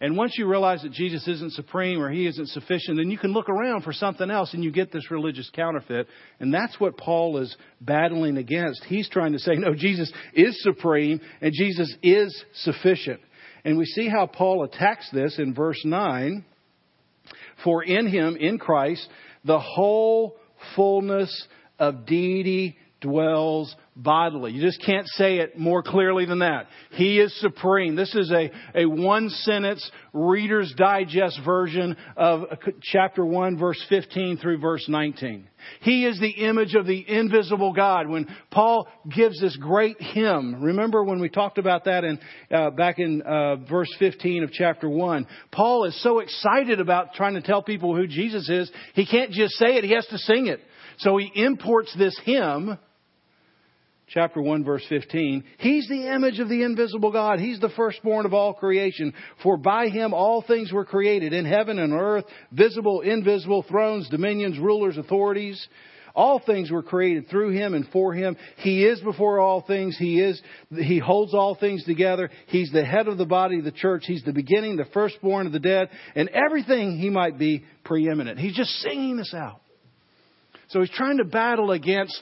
And 0.00 0.16
once 0.16 0.34
you 0.38 0.46
realize 0.46 0.82
that 0.82 0.92
Jesus 0.92 1.26
isn't 1.26 1.54
supreme 1.54 2.00
or 2.00 2.08
he 2.08 2.26
isn't 2.26 2.50
sufficient, 2.50 2.98
then 2.98 3.10
you 3.10 3.18
can 3.18 3.32
look 3.32 3.48
around 3.48 3.82
for 3.82 3.92
something 3.92 4.30
else 4.30 4.54
and 4.54 4.62
you 4.62 4.70
get 4.70 4.92
this 4.92 5.10
religious 5.10 5.50
counterfeit. 5.52 6.06
And 6.38 6.54
that's 6.54 6.78
what 6.78 6.96
Paul 6.96 7.38
is 7.38 7.56
battling 7.80 8.36
against. 8.36 8.84
He's 8.84 9.08
trying 9.08 9.32
to 9.32 9.40
say, 9.40 9.56
no, 9.56 9.74
Jesus 9.74 10.12
is 10.34 10.56
supreme 10.62 11.20
and 11.40 11.52
Jesus 11.52 11.92
is 12.00 12.44
sufficient. 12.62 13.20
And 13.64 13.76
we 13.76 13.86
see 13.86 14.08
how 14.08 14.26
Paul 14.26 14.62
attacks 14.62 15.10
this 15.10 15.38
in 15.38 15.52
verse 15.52 15.80
9. 15.84 16.44
For 17.64 17.82
in 17.82 18.06
him, 18.06 18.36
in 18.36 18.58
Christ, 18.58 19.06
the 19.44 19.58
whole 19.58 20.36
fullness 20.76 21.46
of 21.78 22.06
deity 22.06 22.76
dwells 23.00 23.74
bodily. 23.94 24.52
You 24.52 24.60
just 24.60 24.82
can't 24.84 25.06
say 25.08 25.38
it 25.38 25.58
more 25.58 25.82
clearly 25.82 26.24
than 26.24 26.40
that. 26.40 26.66
He 26.92 27.18
is 27.18 27.38
supreme. 27.40 27.96
This 27.96 28.14
is 28.14 28.30
a, 28.30 28.50
a 28.74 28.86
one 28.86 29.28
sentence 29.28 29.88
Reader's 30.12 30.72
Digest 30.76 31.40
version 31.44 31.96
of 32.16 32.44
chapter 32.82 33.24
1 33.24 33.58
verse 33.58 33.84
15 33.88 34.38
through 34.38 34.58
verse 34.58 34.84
19. 34.88 35.48
He 35.80 36.06
is 36.06 36.18
the 36.20 36.30
image 36.30 36.74
of 36.74 36.86
the 36.86 37.04
invisible 37.08 37.72
God. 37.72 38.08
When 38.08 38.26
Paul 38.50 38.88
gives 39.14 39.40
this 39.40 39.56
great 39.56 40.00
hymn, 40.00 40.62
remember 40.62 41.02
when 41.02 41.20
we 41.20 41.28
talked 41.28 41.58
about 41.58 41.84
that 41.84 42.04
in, 42.04 42.18
uh, 42.50 42.70
back 42.70 42.98
in 42.98 43.22
uh, 43.22 43.56
verse 43.56 43.92
15 43.98 44.44
of 44.44 44.52
chapter 44.52 44.88
1, 44.88 45.26
Paul 45.50 45.84
is 45.84 46.00
so 46.02 46.20
excited 46.20 46.80
about 46.80 47.14
trying 47.14 47.34
to 47.34 47.42
tell 47.42 47.62
people 47.62 47.94
who 47.94 48.06
Jesus 48.06 48.48
is, 48.48 48.70
he 48.94 49.06
can't 49.06 49.32
just 49.32 49.54
say 49.54 49.76
it, 49.76 49.84
he 49.84 49.92
has 49.92 50.06
to 50.06 50.18
sing 50.18 50.46
it. 50.46 50.60
So 50.98 51.16
he 51.16 51.30
imports 51.34 51.94
this 51.96 52.18
hymn 52.24 52.78
chapter 54.10 54.40
1 54.40 54.64
verse 54.64 54.84
15, 54.88 55.44
He's 55.58 55.88
the 55.88 56.12
image 56.14 56.38
of 56.38 56.48
the 56.48 56.62
invisible 56.62 57.12
God. 57.12 57.38
He's 57.40 57.60
the 57.60 57.70
firstborn 57.76 58.26
of 58.26 58.34
all 58.34 58.54
creation. 58.54 59.12
For 59.42 59.56
by 59.56 59.88
Him 59.88 60.14
all 60.14 60.42
things 60.42 60.72
were 60.72 60.84
created 60.84 61.32
in 61.32 61.44
heaven 61.44 61.78
and 61.78 61.92
earth, 61.92 62.24
visible, 62.52 63.00
invisible, 63.00 63.64
thrones, 63.68 64.08
dominions, 64.08 64.58
rulers, 64.58 64.96
authorities. 64.96 65.66
All 66.14 66.40
things 66.44 66.70
were 66.70 66.82
created 66.82 67.28
through 67.28 67.50
Him 67.50 67.74
and 67.74 67.86
for 67.92 68.12
Him. 68.12 68.36
He 68.56 68.84
is 68.84 69.00
before 69.00 69.38
all 69.38 69.62
things. 69.62 69.96
He 69.96 70.20
is, 70.20 70.40
He 70.70 70.98
holds 70.98 71.32
all 71.32 71.54
things 71.54 71.84
together. 71.84 72.30
He's 72.48 72.72
the 72.72 72.84
head 72.84 73.06
of 73.06 73.18
the 73.18 73.26
body 73.26 73.58
of 73.58 73.64
the 73.64 73.70
church. 73.70 74.04
He's 74.06 74.24
the 74.24 74.32
beginning, 74.32 74.76
the 74.76 74.86
firstborn 74.86 75.46
of 75.46 75.52
the 75.52 75.60
dead, 75.60 75.90
and 76.16 76.28
everything 76.30 76.98
He 76.98 77.08
might 77.08 77.38
be 77.38 77.64
preeminent. 77.84 78.40
He's 78.40 78.56
just 78.56 78.70
singing 78.80 79.16
this 79.16 79.32
out. 79.32 79.60
So 80.70 80.80
He's 80.80 80.90
trying 80.90 81.18
to 81.18 81.24
battle 81.24 81.70
against 81.70 82.18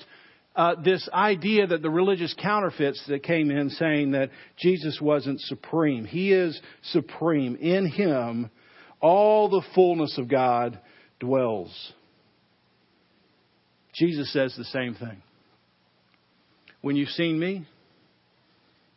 uh, 0.57 0.75
this 0.83 1.07
idea 1.13 1.67
that 1.67 1.83
the 1.83 1.91
religious 1.91 2.35
counterfeits 2.41 3.05
that 3.09 3.23
came 3.23 3.51
in 3.51 3.69
saying 3.69 4.13
that 4.13 4.31
Jesus 4.59 4.99
wasn't 5.01 5.41
supreme. 5.43 6.07
He 6.07 6.33
is 6.33 6.59
supreme. 6.83 7.57
In 7.57 7.87
Him, 7.87 8.51
all 9.01 9.51
the 9.51 9.63
fullness 9.75 10.17
of 10.17 10.29
God 10.29 10.81
dwells. 11.21 11.93
Jesus 13.95 14.33
says 14.33 14.55
the 14.57 14.65
same 14.65 14.95
thing. 14.95 15.23
When 16.81 16.97
you've 16.97 17.11
seen 17.11 17.39
me, 17.39 17.67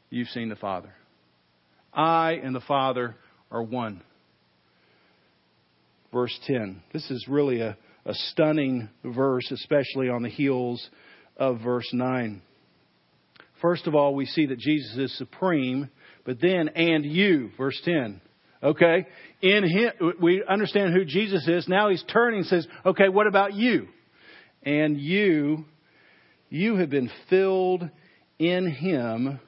you've 0.09 0.27
seen 0.29 0.47
the 0.47 0.55
Father. 0.55 0.93
I 1.93 2.33
and 2.43 2.55
the 2.55 2.61
Father 2.61 3.15
are 3.51 3.63
one. 3.63 4.01
Verse 6.13 6.37
10. 6.47 6.81
This 6.93 7.09
is 7.11 7.27
really 7.27 7.59
a, 7.61 7.77
a 8.05 8.13
stunning 8.13 8.89
verse, 9.03 9.51
especially 9.51 10.07
on 10.07 10.23
the 10.23 10.29
heels 10.29 10.89
of 11.39 11.61
verse 11.61 11.89
9. 11.91 12.41
First 13.61 13.87
of 13.87 13.95
all, 13.95 14.13
we 14.13 14.25
see 14.25 14.45
that 14.47 14.59
Jesus 14.59 14.95
is 14.97 15.17
supreme, 15.17 15.89
but 16.25 16.39
then, 16.39 16.69
and 16.69 17.03
you, 17.03 17.49
verse 17.57 17.79
10. 17.83 18.21
Okay? 18.61 19.07
In 19.41 19.63
him, 19.63 20.13
we 20.21 20.43
understand 20.47 20.93
who 20.93 21.05
Jesus 21.05 21.47
is. 21.47 21.67
Now 21.67 21.89
he's 21.89 22.03
turning 22.11 22.41
and 22.41 22.47
says, 22.47 22.67
okay, 22.85 23.09
what 23.09 23.25
about 23.25 23.53
you? 23.53 23.87
And 24.63 24.99
you, 24.99 25.65
you 26.49 26.75
have 26.75 26.89
been 26.89 27.09
filled 27.29 27.89
in 28.37 28.69
him 28.69 29.39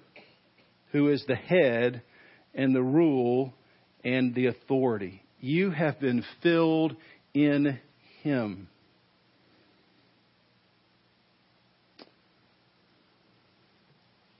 who 0.91 1.09
is 1.09 1.23
the 1.27 1.35
head 1.35 2.01
and 2.53 2.75
the 2.75 2.83
rule 2.83 3.53
and 4.03 4.33
the 4.33 4.47
authority. 4.47 5.23
You 5.39 5.71
have 5.71 5.99
been 5.99 6.23
filled 6.41 6.95
in 7.33 7.79
him. 8.23 8.67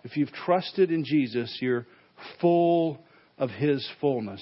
If 0.04 0.18
you've 0.18 0.32
trusted 0.32 0.92
in 0.92 1.04
Jesus, 1.04 1.58
you're 1.62 1.86
full 2.40 3.00
of 3.38 3.50
His 3.50 3.88
fullness. 4.00 4.42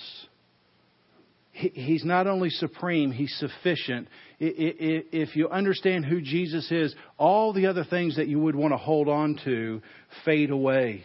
He's 1.52 2.06
not 2.06 2.28
only 2.28 2.50
supreme, 2.50 3.12
He's 3.12 3.36
sufficient. 3.38 4.08
If 4.40 5.36
you 5.36 5.50
understand 5.50 6.06
who 6.06 6.22
Jesus 6.22 6.72
is, 6.72 6.96
all 7.18 7.52
the 7.52 7.68
other 7.68 7.84
things 7.84 8.16
that 8.16 8.28
you 8.28 8.40
would 8.40 8.56
want 8.56 8.74
to 8.74 8.78
hold 8.78 9.10
on 9.10 9.40
to 9.44 9.82
fade 10.24 10.52
away. 10.52 11.04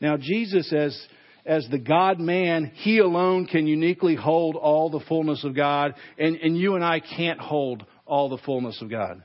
Now, 0.00 0.16
Jesus, 0.16 0.72
as, 0.72 0.98
as 1.44 1.68
the 1.70 1.78
God 1.78 2.18
man, 2.18 2.72
He 2.74 2.98
alone 2.98 3.46
can 3.46 3.66
uniquely 3.66 4.14
hold 4.14 4.56
all 4.56 4.88
the 4.88 5.04
fullness 5.06 5.44
of 5.44 5.54
God, 5.54 5.94
and, 6.18 6.36
and 6.36 6.56
you 6.56 6.74
and 6.74 6.84
I 6.84 7.00
can't 7.00 7.40
hold 7.40 7.84
all 8.06 8.30
the 8.30 8.38
fullness 8.38 8.80
of 8.80 8.90
God. 8.90 9.22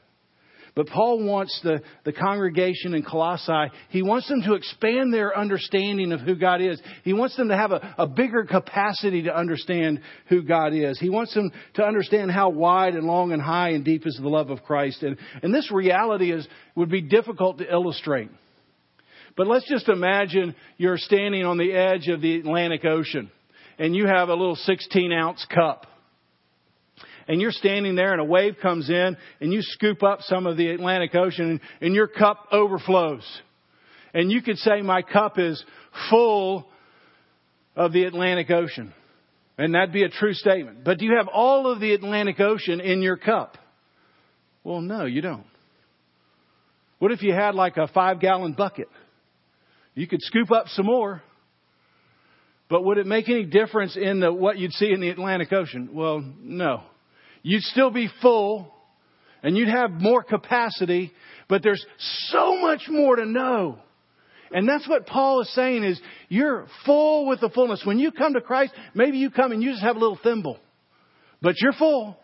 But 0.78 0.90
Paul 0.90 1.24
wants 1.24 1.60
the, 1.64 1.82
the 2.06 2.14
congregation 2.14 2.94
in 2.94 3.02
Colossae, 3.02 3.74
he 3.90 4.04
wants 4.04 4.30
them 4.30 4.44
to 4.44 4.54
expand 4.54 5.12
their 5.12 5.36
understanding 5.36 6.12
of 6.12 6.20
who 6.20 6.36
God 6.36 6.62
is. 6.62 6.80
He 7.04 7.14
wants 7.14 7.36
them 7.36 7.48
to 7.48 7.58
have 7.58 7.72
a, 7.72 7.96
a 7.98 8.06
bigger 8.06 8.44
capacity 8.44 9.24
to 9.24 9.36
understand 9.36 10.02
who 10.30 10.44
God 10.44 10.76
is. 10.76 11.00
He 11.00 11.10
wants 11.10 11.34
them 11.34 11.52
to 11.74 11.84
understand 11.84 12.30
how 12.30 12.50
wide 12.50 12.94
and 12.94 13.08
long 13.08 13.32
and 13.32 13.42
high 13.42 13.70
and 13.70 13.84
deep 13.84 14.06
is 14.06 14.20
the 14.22 14.30
love 14.30 14.52
of 14.52 14.62
Christ. 14.62 15.02
And, 15.02 15.18
and 15.42 15.52
this 15.52 15.72
reality 15.72 16.32
is, 16.32 16.48
would 16.76 16.92
be 16.92 17.02
difficult 17.02 17.58
to 17.58 17.68
illustrate. 17.68 18.30
But 19.36 19.48
let's 19.48 19.68
just 19.68 19.90
imagine 19.90 20.54
you're 20.78 21.00
standing 21.00 21.44
on 21.44 21.58
the 21.58 21.74
edge 21.74 22.08
of 22.08 22.22
the 22.22 22.36
Atlantic 22.36 22.86
Ocean 22.86 23.32
and 23.80 23.96
you 23.96 24.06
have 24.06 24.30
a 24.30 24.36
little 24.36 24.56
16 24.56 25.12
ounce 25.12 25.44
cup 25.50 25.88
and 27.28 27.42
you're 27.42 27.52
standing 27.52 27.96
there 27.96 28.14
and 28.14 28.22
a 28.22 28.26
wave 28.26 28.56
comes 28.62 28.90
in 28.90 29.18
and 29.42 29.54
you 29.54 29.62
scoop 29.62 30.04
up 30.04 30.22
some 30.22 30.48
of 30.48 30.58
the 30.58 30.70
Atlantic 30.70 31.14
Ocean 31.16 31.52
and, 31.52 31.60
and 31.82 31.96
your 31.96 32.08
cup 32.08 32.48
overflows. 32.52 33.26
And 34.14 34.32
you 34.32 34.42
could 34.42 34.58
say, 34.58 34.82
My 34.82 35.02
cup 35.02 35.38
is 35.38 35.64
full 36.10 36.68
of 37.76 37.94
the 37.94 38.04
Atlantic 38.06 38.50
Ocean. 38.50 38.94
And 39.58 39.74
that'd 39.74 39.94
be 39.94 40.04
a 40.04 40.10
true 40.10 40.34
statement. 40.34 40.84
But 40.84 41.00
do 41.00 41.06
you 41.06 41.18
have 41.18 41.28
all 41.28 41.72
of 41.72 41.80
the 41.80 41.94
Atlantic 41.94 42.40
Ocean 42.40 42.80
in 42.80 43.02
your 43.02 43.18
cup? 43.18 43.58
Well, 44.64 44.82
no, 44.82 45.06
you 45.06 45.22
don't. 45.22 45.46
What 47.00 47.12
if 47.12 47.22
you 47.22 47.34
had 47.34 47.56
like 47.56 47.78
a 47.78 47.88
five 47.88 48.20
gallon 48.20 48.54
bucket? 48.54 48.90
You 49.96 50.08
could 50.08 50.22
scoop 50.22 50.52
up 50.52 50.68
some 50.70 50.86
more. 50.86 51.22
But 52.70 52.84
would 52.84 52.98
it 52.98 53.08
make 53.08 53.30
any 53.30 53.46
difference 53.46 53.96
in 53.96 54.20
the, 54.20 54.32
what 54.32 54.58
you'd 54.58 54.74
see 54.74 54.92
in 54.92 55.00
the 55.00 55.10
Atlantic 55.10 55.54
Ocean? 55.54 55.90
Well, 55.94 56.24
no. 56.40 56.84
You'd 57.48 57.64
still 57.64 57.92
be 57.92 58.10
full 58.22 58.74
and 59.42 59.56
you'd 59.56 59.70
have 59.70 59.92
more 59.92 60.22
capacity, 60.22 61.14
but 61.48 61.64
there's 61.64 61.84
so 62.28 62.60
much 62.60 62.90
more 62.90 63.16
to 63.16 63.26
know. 63.26 63.80
And 64.52 64.68
that's 64.68 64.86
what 64.86 65.08
Paul 65.08 65.40
is 65.44 65.54
saying 65.54 65.86
is 65.86 65.98
you're 66.28 66.68
full 66.86 67.26
with 67.26 67.40
the 67.40 67.48
fullness. 67.48 67.84
When 67.86 68.00
you 68.00 68.12
come 68.12 68.34
to 68.34 68.42
Christ, 68.42 68.74
maybe 68.94 69.20
you 69.20 69.30
come 69.30 69.54
and 69.54 69.64
you 69.64 69.72
just 69.72 69.82
have 69.82 69.96
a 69.96 70.00
little 70.00 70.20
thimble, 70.22 70.60
but 71.42 71.56
you're 71.62 71.72
full. 71.72 72.18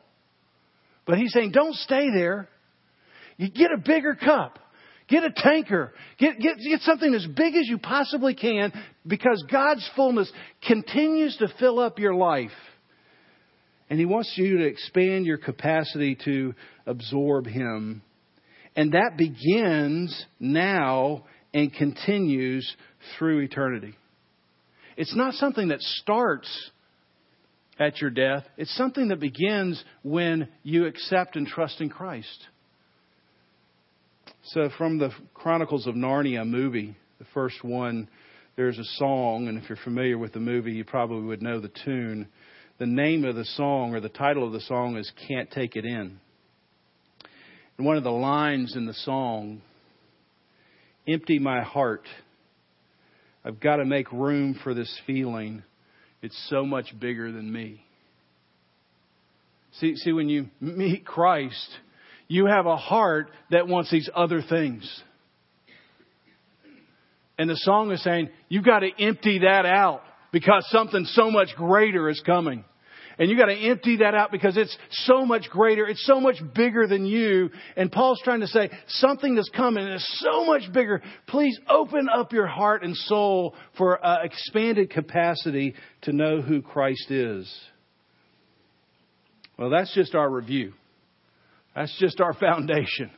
But 1.05 1.19
he's 1.19 1.31
saying 1.31 1.51
don't 1.51 1.75
stay 1.75 2.09
there. 2.13 2.49
You 3.37 3.49
get 3.49 3.71
a 3.71 3.77
bigger 3.77 4.15
cup. 4.15 4.59
Get 5.07 5.23
a 5.23 5.31
tanker. 5.33 5.93
Get, 6.17 6.37
get, 6.37 6.57
get 6.57 6.81
something 6.81 7.13
as 7.13 7.25
big 7.27 7.55
as 7.55 7.69
you 7.69 7.77
possibly 7.77 8.35
can 8.35 8.73
because 9.07 9.41
God's 9.49 9.89
fullness 9.95 10.29
continues 10.67 11.37
to 11.37 11.47
fill 11.59 11.79
up 11.79 11.97
your 11.97 12.13
life. 12.13 12.51
And 13.93 13.99
He 13.99 14.07
wants 14.07 14.33
you 14.37 14.57
to 14.57 14.65
expand 14.65 15.27
your 15.27 15.37
capacity 15.37 16.17
to 16.25 16.55
absorb 16.87 17.45
Him. 17.45 18.01
And 18.75 18.93
that 18.93 19.17
begins 19.19 20.25
now 20.39 21.25
and 21.53 21.71
continues 21.71 22.75
through 23.15 23.41
eternity. 23.41 23.93
It's 24.97 25.15
not 25.15 25.35
something 25.35 25.67
that 25.67 25.79
starts 25.79 26.71
at 27.79 28.01
your 28.01 28.09
death, 28.09 28.45
it's 28.57 28.75
something 28.75 29.09
that 29.09 29.19
begins 29.19 29.83
when 30.01 30.47
you 30.63 30.87
accept 30.87 31.35
and 31.35 31.45
trust 31.45 31.79
in 31.79 31.91
Christ. 31.91 32.47
So, 34.45 34.69
from 34.75 34.97
the 34.97 35.11
Chronicles 35.35 35.85
of 35.85 35.93
Narnia 35.93 36.49
movie, 36.49 36.97
the 37.19 37.27
first 37.35 37.63
one, 37.63 38.09
there's 38.55 38.79
a 38.79 38.97
song, 38.97 39.49
and 39.49 39.59
if 39.59 39.69
you're 39.69 39.77
familiar 39.83 40.17
with 40.17 40.33
the 40.33 40.39
movie, 40.39 40.71
you 40.71 40.83
probably 40.83 41.27
would 41.27 41.43
know 41.43 41.59
the 41.59 41.71
tune. 41.85 42.27
The 42.83 42.87
name 42.87 43.23
of 43.23 43.37
the 43.37 43.45
song, 43.45 43.95
or 43.95 44.01
the 44.01 44.09
title 44.09 44.45
of 44.45 44.51
the 44.51 44.59
song, 44.59 44.97
is 44.97 45.09
Can't 45.29 45.49
Take 45.49 45.77
It 45.77 45.85
In. 45.85 46.19
And 47.77 47.87
one 47.87 47.95
of 47.95 48.03
the 48.03 48.11
lines 48.11 48.75
in 48.75 48.85
the 48.85 48.93
song, 48.93 49.61
Empty 51.07 51.39
my 51.39 51.61
heart. 51.61 52.05
I've 53.45 53.61
got 53.61 53.77
to 53.77 53.85
make 53.85 54.11
room 54.11 54.59
for 54.65 54.73
this 54.73 54.93
feeling. 55.07 55.63
It's 56.21 56.37
so 56.49 56.65
much 56.65 56.87
bigger 56.99 57.31
than 57.31 57.49
me. 57.49 57.85
See, 59.79 59.95
see, 59.95 60.11
when 60.11 60.27
you 60.27 60.47
meet 60.59 61.05
Christ, 61.05 61.69
you 62.27 62.47
have 62.47 62.65
a 62.65 62.75
heart 62.75 63.31
that 63.49 63.65
wants 63.65 63.91
these 63.91 64.09
other 64.13 64.41
things. 64.41 65.03
And 67.37 67.49
the 67.49 67.55
song 67.55 67.93
is 67.93 68.03
saying, 68.03 68.27
you've 68.49 68.65
got 68.65 68.79
to 68.79 68.89
empty 68.99 69.39
that 69.39 69.65
out 69.65 70.01
because 70.33 70.67
something 70.69 71.05
so 71.05 71.31
much 71.31 71.55
greater 71.55 72.09
is 72.09 72.21
coming. 72.25 72.65
And 73.17 73.29
you 73.29 73.37
got 73.37 73.45
to 73.45 73.55
empty 73.55 73.97
that 73.97 74.15
out 74.15 74.31
because 74.31 74.57
it's 74.57 74.75
so 75.05 75.25
much 75.25 75.49
greater. 75.49 75.87
It's 75.87 76.05
so 76.05 76.19
much 76.19 76.37
bigger 76.55 76.87
than 76.87 77.05
you. 77.05 77.49
And 77.75 77.91
Paul's 77.91 78.21
trying 78.23 78.39
to 78.39 78.47
say 78.47 78.69
something 78.87 79.35
that's 79.35 79.49
coming 79.49 79.87
is 79.87 80.19
so 80.19 80.45
much 80.45 80.63
bigger. 80.73 81.01
Please 81.27 81.57
open 81.69 82.07
up 82.09 82.33
your 82.33 82.47
heart 82.47 82.83
and 82.83 82.95
soul 82.95 83.55
for 83.77 84.03
uh, 84.03 84.23
expanded 84.23 84.89
capacity 84.89 85.75
to 86.03 86.13
know 86.13 86.41
who 86.41 86.61
Christ 86.61 87.11
is. 87.11 87.53
Well, 89.57 89.69
that's 89.69 89.93
just 89.93 90.15
our 90.15 90.29
review. 90.29 90.73
That's 91.75 91.95
just 91.99 92.19
our 92.19 92.33
foundation. 92.33 93.11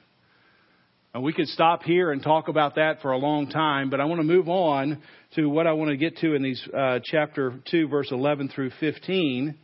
And 1.14 1.24
we 1.24 1.32
could 1.32 1.48
stop 1.48 1.84
here 1.84 2.12
and 2.12 2.22
talk 2.22 2.50
about 2.50 2.76
that 2.76 3.02
for 3.02 3.14
a 3.14 3.18
long 3.18 3.48
time, 3.48 3.90
but 3.90 4.02
I 4.02 4.06
want 4.06 4.20
to 4.20 4.28
move 4.28 4.50
on 4.50 5.02
to 5.36 5.46
what 5.46 5.66
I 5.66 5.72
want 5.72 5.92
to 5.92 5.98
get 5.98 6.18
to 6.18 6.34
in 6.36 6.44
these 6.44 6.62
uh, 6.78 7.00
chapter 7.06 7.62
2, 7.72 7.88
verse 7.88 8.12
11 8.12 8.50
through 8.50 8.72
15 8.82 9.58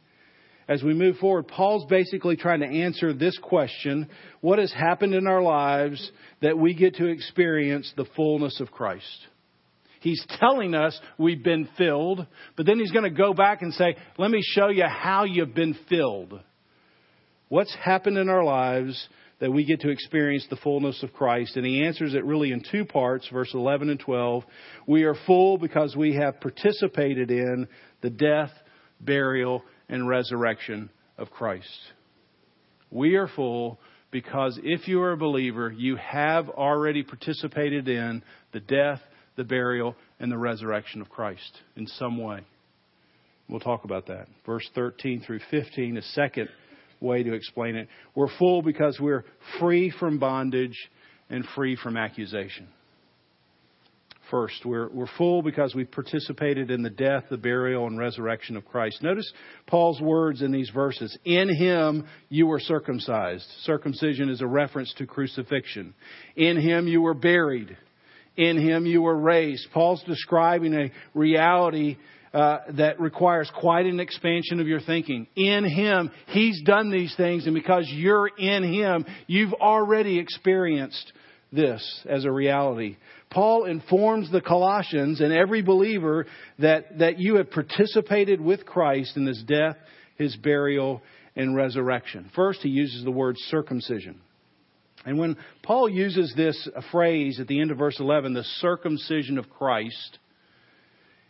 as 0.71 0.81
we 0.81 0.93
move 0.93 1.17
forward, 1.17 1.49
Paul's 1.49 1.83
basically 1.89 2.37
trying 2.37 2.61
to 2.61 2.65
answer 2.65 3.11
this 3.13 3.37
question 3.39 4.07
What 4.39 4.57
has 4.57 4.71
happened 4.71 5.13
in 5.13 5.27
our 5.27 5.41
lives 5.41 6.11
that 6.41 6.57
we 6.57 6.73
get 6.73 6.95
to 6.95 7.07
experience 7.07 7.91
the 7.97 8.05
fullness 8.15 8.61
of 8.61 8.71
Christ? 8.71 9.27
He's 9.99 10.25
telling 10.39 10.73
us 10.73 10.97
we've 11.17 11.43
been 11.43 11.67
filled, 11.77 12.25
but 12.55 12.65
then 12.65 12.79
he's 12.79 12.91
going 12.91 13.03
to 13.03 13.09
go 13.09 13.33
back 13.33 13.61
and 13.61 13.73
say, 13.73 13.97
Let 14.17 14.31
me 14.31 14.41
show 14.41 14.69
you 14.69 14.85
how 14.85 15.25
you've 15.25 15.53
been 15.53 15.75
filled. 15.89 16.39
What's 17.49 17.75
happened 17.75 18.17
in 18.17 18.29
our 18.29 18.45
lives 18.45 19.09
that 19.41 19.51
we 19.51 19.65
get 19.65 19.81
to 19.81 19.89
experience 19.89 20.47
the 20.49 20.55
fullness 20.55 21.03
of 21.03 21.11
Christ? 21.11 21.57
And 21.57 21.65
he 21.65 21.83
answers 21.83 22.13
it 22.13 22.23
really 22.23 22.53
in 22.53 22.63
two 22.71 22.85
parts, 22.85 23.27
verse 23.27 23.53
11 23.53 23.89
and 23.89 23.99
12. 23.99 24.45
We 24.87 25.03
are 25.03 25.15
full 25.27 25.57
because 25.57 25.97
we 25.97 26.15
have 26.15 26.39
participated 26.39 27.29
in 27.29 27.67
the 27.99 28.09
death, 28.09 28.51
burial, 29.01 29.65
and 29.91 30.07
resurrection 30.07 30.89
of 31.19 31.29
Christ. 31.29 31.69
We 32.89 33.15
are 33.15 33.27
full 33.27 33.79
because 34.09 34.59
if 34.63 34.87
you 34.87 35.01
are 35.01 35.11
a 35.11 35.17
believer, 35.17 35.71
you 35.71 35.97
have 35.97 36.49
already 36.49 37.03
participated 37.03 37.87
in 37.87 38.23
the 38.51 38.59
death, 38.59 39.01
the 39.35 39.43
burial, 39.43 39.95
and 40.19 40.31
the 40.31 40.37
resurrection 40.37 41.01
of 41.01 41.09
Christ 41.09 41.61
in 41.75 41.85
some 41.85 42.17
way. 42.17 42.41
We'll 43.47 43.59
talk 43.59 43.83
about 43.83 44.07
that. 44.07 44.27
Verse 44.45 44.67
13 44.73 45.23
through 45.25 45.41
15, 45.51 45.97
a 45.97 46.01
second 46.01 46.49
way 47.01 47.23
to 47.23 47.33
explain 47.33 47.75
it. 47.75 47.89
We're 48.15 48.35
full 48.37 48.61
because 48.61 48.97
we're 48.99 49.25
free 49.59 49.93
from 49.99 50.19
bondage 50.19 50.77
and 51.29 51.45
free 51.55 51.75
from 51.75 51.97
accusation. 51.97 52.67
First, 54.31 54.65
we're, 54.65 54.89
we're 54.89 55.09
full 55.17 55.41
because 55.41 55.75
we've 55.75 55.91
participated 55.91 56.71
in 56.71 56.83
the 56.83 56.89
death, 56.89 57.25
the 57.29 57.37
burial, 57.37 57.85
and 57.85 57.99
resurrection 57.99 58.55
of 58.55 58.63
Christ. 58.65 59.03
Notice 59.03 59.29
Paul's 59.67 59.99
words 59.99 60.41
in 60.41 60.53
these 60.53 60.69
verses. 60.69 61.15
In 61.25 61.53
him 61.53 62.07
you 62.29 62.47
were 62.47 62.61
circumcised. 62.61 63.45
Circumcision 63.63 64.29
is 64.29 64.39
a 64.39 64.47
reference 64.47 64.93
to 64.99 65.05
crucifixion. 65.05 65.93
In 66.37 66.57
him 66.57 66.87
you 66.87 67.01
were 67.01 67.13
buried. 67.13 67.75
In 68.37 68.57
him 68.57 68.85
you 68.85 69.01
were 69.01 69.17
raised. 69.17 69.67
Paul's 69.73 70.01
describing 70.03 70.73
a 70.75 70.91
reality 71.13 71.97
uh, 72.33 72.59
that 72.77 73.01
requires 73.01 73.51
quite 73.59 73.85
an 73.85 73.99
expansion 73.99 74.61
of 74.61 74.67
your 74.67 74.79
thinking. 74.79 75.27
In 75.35 75.65
Him, 75.65 76.09
He's 76.27 76.61
done 76.63 76.89
these 76.89 77.13
things, 77.17 77.45
and 77.45 77.53
because 77.53 77.85
you're 77.89 78.29
in 78.37 78.63
Him, 78.63 79.05
you've 79.27 79.53
already 79.53 80.17
experienced 80.17 81.11
this 81.51 82.05
as 82.09 82.25
a 82.25 82.31
reality. 82.31 82.97
Paul 83.29 83.65
informs 83.65 84.31
the 84.31 84.41
Colossians 84.41 85.21
and 85.21 85.33
every 85.33 85.61
believer 85.61 86.25
that, 86.59 86.99
that 86.99 87.19
you 87.19 87.35
have 87.35 87.51
participated 87.51 88.39
with 88.39 88.65
Christ 88.65 89.17
in 89.17 89.25
his 89.25 89.43
death, 89.43 89.77
his 90.17 90.35
burial, 90.35 91.01
and 91.35 91.55
resurrection. 91.55 92.31
First, 92.35 92.61
he 92.61 92.69
uses 92.69 93.03
the 93.03 93.11
word 93.11 93.35
circumcision. 93.37 94.21
And 95.05 95.17
when 95.17 95.37
Paul 95.63 95.89
uses 95.89 96.33
this 96.35 96.69
phrase 96.91 97.39
at 97.39 97.47
the 97.47 97.59
end 97.59 97.71
of 97.71 97.77
verse 97.77 97.99
11, 97.99 98.33
the 98.33 98.43
circumcision 98.59 99.37
of 99.37 99.49
Christ, 99.49 100.19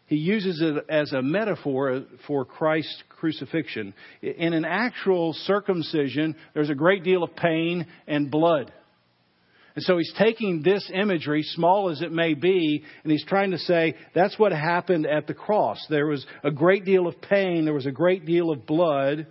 he 0.08 0.18
uses 0.18 0.62
it 0.62 0.86
as 0.90 1.14
a 1.14 1.22
metaphor 1.22 2.04
for 2.28 2.44
Christ's 2.44 3.02
crucifixion. 3.08 3.94
In 4.22 4.54
an 4.54 4.66
actual 4.66 5.34
circumcision, 5.34 6.36
there's 6.54 6.70
a 6.70 6.76
great 6.76 7.04
deal 7.04 7.24
of 7.24 7.36
pain 7.36 7.88
and 8.08 8.30
blood. 8.30 8.74
And 9.76 9.84
so 9.84 9.98
he's 9.98 10.14
taking 10.18 10.62
this 10.64 10.90
imagery, 10.94 11.44
small 11.44 11.90
as 11.90 12.02
it 12.02 12.12
may 12.12 12.34
be, 12.34 12.84
and 13.04 13.12
he's 13.12 13.26
trying 13.26 13.52
to 13.52 13.58
say 13.58 13.96
that's 14.14 14.38
what 14.38 14.52
happened 14.52 15.06
at 15.06 15.28
the 15.28 15.34
cross. 15.34 15.78
There 15.90 16.08
was 16.08 16.26
a 16.44 16.52
great 16.52 16.84
deal 16.84 17.08
of 17.08 17.22
pain, 17.22 17.66
there 17.66 17.74
was 17.74 17.86
a 17.86 17.92
great 17.92 18.26
deal 18.26 18.52
of 18.52 18.66
blood 18.66 19.28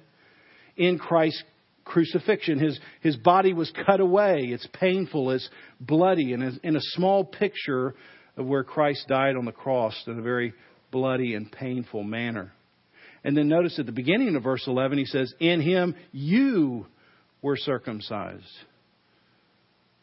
in 0.76 0.98
Christ's 0.98 1.42
crucifixion. 1.84 2.58
His, 2.58 2.78
his 3.00 3.16
body 3.16 3.52
was 3.52 3.70
cut 3.84 4.00
away. 4.00 4.44
It's 4.44 4.66
painful, 4.72 5.30
it's 5.30 5.48
bloody, 5.80 6.32
and 6.32 6.58
in 6.62 6.76
a 6.76 6.80
small 6.80 7.24
picture 7.24 7.94
of 8.36 8.46
where 8.46 8.64
Christ 8.64 9.06
died 9.08 9.36
on 9.36 9.44
the 9.44 9.52
cross 9.52 10.00
in 10.06 10.18
a 10.18 10.22
very 10.22 10.54
bloody 10.90 11.34
and 11.34 11.50
painful 11.50 12.02
manner. 12.02 12.52
And 13.24 13.36
then 13.36 13.48
notice 13.48 13.78
at 13.78 13.86
the 13.86 13.92
beginning 13.92 14.34
of 14.36 14.42
verse 14.42 14.64
11, 14.66 14.98
he 14.98 15.04
says, 15.04 15.32
In 15.40 15.60
him 15.60 15.94
you 16.12 16.86
were 17.42 17.56
circumcised. 17.56 18.44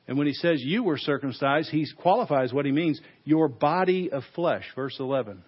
And 0.08 0.17
when 0.17 0.28
he 0.28 0.34
says 0.34 0.62
you 0.62 0.84
were 0.84 0.98
circumcised, 0.98 1.70
he 1.70 1.86
qualifies 2.00 2.54
what 2.54 2.65
he 2.65 2.72
means 2.72 3.00
your 3.26 3.48
body 3.50 4.10
of 4.12 4.24
flesh. 4.36 4.63
Verse 4.76 4.96
11. 5.00 5.43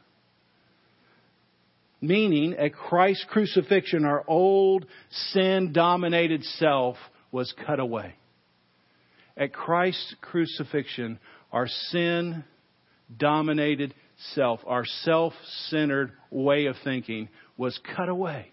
Meaning, 2.02 2.56
at 2.56 2.74
Christ's 2.74 3.26
crucifixion, 3.30 4.06
our 4.06 4.24
old 4.28 4.86
sin 5.32 5.72
dominated 5.74 6.44
self 6.44 6.96
was 7.32 7.54
cut 7.66 7.80
away. 7.80 8.16
At 9.36 9.54
Christ's 9.54 10.16
crucifixion, 10.22 11.20
our 11.52 11.68
sin 11.68 12.44
dominated 13.16 13.94
self, 14.34 14.60
our 14.66 14.86
self 14.86 15.34
centered 15.70 16.12
way 16.30 16.66
of 16.66 16.76
thinking, 16.84 17.30
was 17.58 17.80
cut 17.96 18.10
away. 18.10 18.52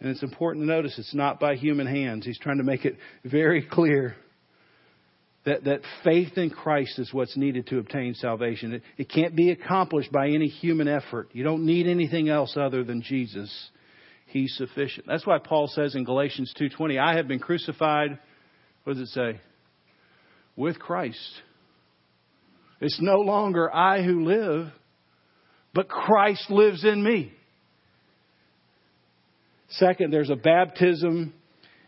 And 0.00 0.08
it's 0.08 0.22
important 0.22 0.64
to 0.64 0.66
notice 0.66 0.98
it's 0.98 1.14
not 1.14 1.38
by 1.38 1.56
human 1.56 1.86
hands. 1.86 2.24
He's 2.24 2.38
trying 2.38 2.58
to 2.58 2.64
make 2.64 2.84
it 2.84 2.96
very 3.24 3.62
clear 3.62 4.16
that, 5.44 5.64
that 5.64 5.80
faith 6.04 6.36
in 6.36 6.50
Christ 6.50 6.98
is 6.98 7.12
what's 7.12 7.36
needed 7.36 7.66
to 7.68 7.78
obtain 7.78 8.14
salvation. 8.14 8.74
It, 8.74 8.82
it 8.96 9.08
can't 9.10 9.36
be 9.36 9.50
accomplished 9.50 10.10
by 10.10 10.28
any 10.28 10.48
human 10.48 10.88
effort. 10.88 11.28
You 11.32 11.44
don't 11.44 11.66
need 11.66 11.86
anything 11.86 12.28
else 12.28 12.56
other 12.56 12.82
than 12.82 13.02
Jesus. 13.02 13.70
He's 14.26 14.54
sufficient. 14.56 15.06
That's 15.06 15.26
why 15.26 15.38
Paul 15.38 15.68
says 15.68 15.94
in 15.94 16.04
Galatians 16.04 16.52
2:20, 16.58 16.98
"I 16.98 17.16
have 17.16 17.26
been 17.26 17.40
crucified." 17.40 18.18
What 18.84 18.94
does 18.94 19.02
it 19.02 19.12
say? 19.12 19.40
With 20.56 20.78
Christ. 20.78 21.42
It's 22.80 23.00
no 23.00 23.20
longer 23.20 23.74
I 23.74 24.02
who 24.02 24.24
live, 24.24 24.72
but 25.74 25.88
Christ 25.88 26.50
lives 26.50 26.84
in 26.84 27.02
me. 27.02 27.32
Second, 29.70 30.12
there's 30.12 30.30
a 30.30 30.36
baptism 30.36 31.32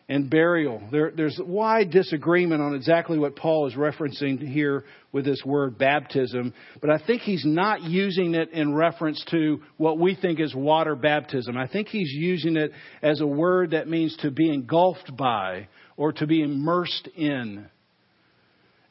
and 0.09 0.29
burial. 0.29 0.83
There, 0.91 1.13
there's 1.15 1.41
wide 1.43 1.91
disagreement 1.91 2.61
on 2.61 2.75
exactly 2.75 3.19
what 3.19 3.35
Paul 3.35 3.67
is 3.67 3.75
referencing 3.75 4.47
here 4.47 4.85
with 5.11 5.25
this 5.25 5.43
word 5.45 5.79
baptism, 5.79 6.55
but 6.81 6.91
I 6.91 6.99
think 7.05 7.23
he's 7.23 7.45
not 7.45 7.83
using 7.83 8.35
it 8.35 8.51
in 8.51 8.75
reference 8.75 9.25
to 9.31 9.61
what 9.79 9.99
we 9.99 10.15
think 10.15 10.41
is 10.41 10.55
water 10.55 10.95
baptism. 10.95 11.57
I 11.57 11.67
think 11.67 11.89
he's 11.89 12.11
using 12.13 12.57
it 12.57 12.73
as 13.03 13.21
a 13.21 13.27
word 13.27 13.71
that 13.71 13.89
means 13.89 14.17
to 14.19 14.31
be 14.31 14.53
engulfed 14.53 15.17
by 15.17 15.69
or 15.97 16.13
to 16.13 16.27
be 16.27 16.43
immersed 16.43 17.09
in. 17.17 17.67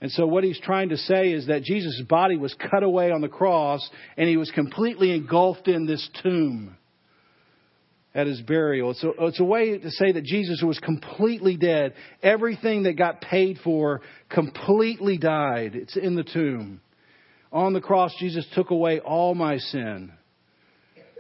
And 0.02 0.12
so 0.12 0.26
what 0.26 0.44
he's 0.44 0.60
trying 0.60 0.90
to 0.90 0.98
say 0.98 1.32
is 1.32 1.48
that 1.48 1.64
Jesus' 1.64 2.02
body 2.10 2.36
was 2.36 2.56
cut 2.72 2.84
away 2.84 3.12
on 3.12 3.22
the 3.22 3.30
cross 3.30 3.88
and 4.18 4.28
he 4.28 4.38
was 4.38 4.50
completely 4.52 5.12
engulfed 5.12 5.68
in 5.68 5.86
this 5.86 6.10
tomb 6.24 6.78
at 8.14 8.28
his 8.28 8.42
burial. 8.42 8.92
It's 8.92 9.04
a, 9.04 9.12
it's 9.20 9.40
a 9.40 9.46
way 9.46 9.78
to 9.78 9.92
say 9.92 10.12
that 10.12 10.24
Jesus 10.24 10.62
was 10.62 10.78
completely 10.80 11.56
dead. 11.58 11.94
Everything 12.22 12.84
that 12.84 12.98
got 12.98 13.22
paid 13.22 13.60
for 13.64 14.02
completely 14.30 15.18
died. 15.18 15.76
It's 15.76 15.96
in 15.96 16.16
the 16.16 16.24
tomb. 16.24 16.82
On 17.52 17.74
the 17.74 17.82
cross, 17.82 18.14
Jesus 18.20 18.46
took 18.54 18.70
away 18.72 19.00
all 19.00 19.36
my 19.36 19.58
sin. 19.58 20.12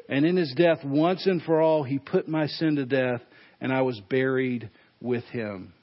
And 0.09 0.25
in 0.25 0.35
his 0.35 0.53
death, 0.55 0.79
once 0.83 1.25
and 1.25 1.41
for 1.41 1.61
all, 1.61 1.83
he 1.83 1.99
put 1.99 2.27
my 2.27 2.47
sin 2.47 2.75
to 2.75 2.85
death, 2.85 3.21
and 3.61 3.71
I 3.71 3.81
was 3.81 3.99
buried 4.09 4.69
with 5.01 5.23
him. 5.25 5.73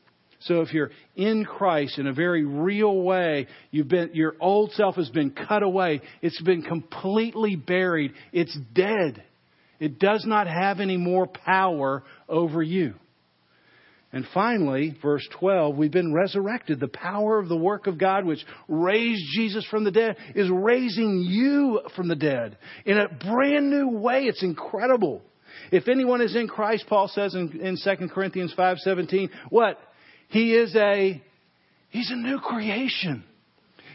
So 0.40 0.60
if 0.60 0.72
you're 0.72 0.90
in 1.16 1.44
Christ 1.44 1.98
in 1.98 2.06
a 2.06 2.12
very 2.12 2.44
real 2.44 3.02
way, 3.02 3.48
you've 3.70 3.88
been, 3.88 4.10
your 4.12 4.36
old 4.40 4.72
self 4.72 4.94
has 4.96 5.08
been 5.10 5.30
cut 5.30 5.62
away. 5.62 6.00
It's 6.22 6.40
been 6.42 6.62
completely 6.62 7.56
buried. 7.56 8.12
It's 8.32 8.56
dead. 8.72 9.24
It 9.80 9.98
does 9.98 10.24
not 10.26 10.46
have 10.46 10.80
any 10.80 10.96
more 10.96 11.26
power 11.26 12.02
over 12.28 12.62
you. 12.62 12.94
And 14.10 14.24
finally, 14.32 14.96
verse 15.02 15.26
12, 15.38 15.76
we've 15.76 15.90
been 15.90 16.14
resurrected. 16.14 16.80
The 16.80 16.88
power 16.88 17.38
of 17.38 17.48
the 17.48 17.56
work 17.56 17.86
of 17.86 17.98
God, 17.98 18.24
which 18.24 18.44
raised 18.66 19.22
Jesus 19.36 19.66
from 19.66 19.84
the 19.84 19.90
dead, 19.90 20.16
is 20.34 20.48
raising 20.50 21.18
you 21.18 21.82
from 21.94 22.08
the 22.08 22.16
dead 22.16 22.56
in 22.86 22.96
a 22.96 23.08
brand 23.08 23.70
new 23.70 23.90
way. 23.90 24.22
It's 24.22 24.42
incredible. 24.42 25.20
If 25.70 25.88
anyone 25.88 26.22
is 26.22 26.34
in 26.34 26.48
Christ, 26.48 26.86
Paul 26.88 27.08
says 27.08 27.34
in, 27.34 27.60
in 27.60 27.76
2 27.76 28.08
Corinthians 28.08 28.54
5.17, 28.56 29.28
what? 29.50 29.78
He 30.28 30.54
is 30.54 30.74
a, 30.74 31.22
he's 31.90 32.10
a 32.10 32.16
new 32.16 32.38
creation. 32.38 33.24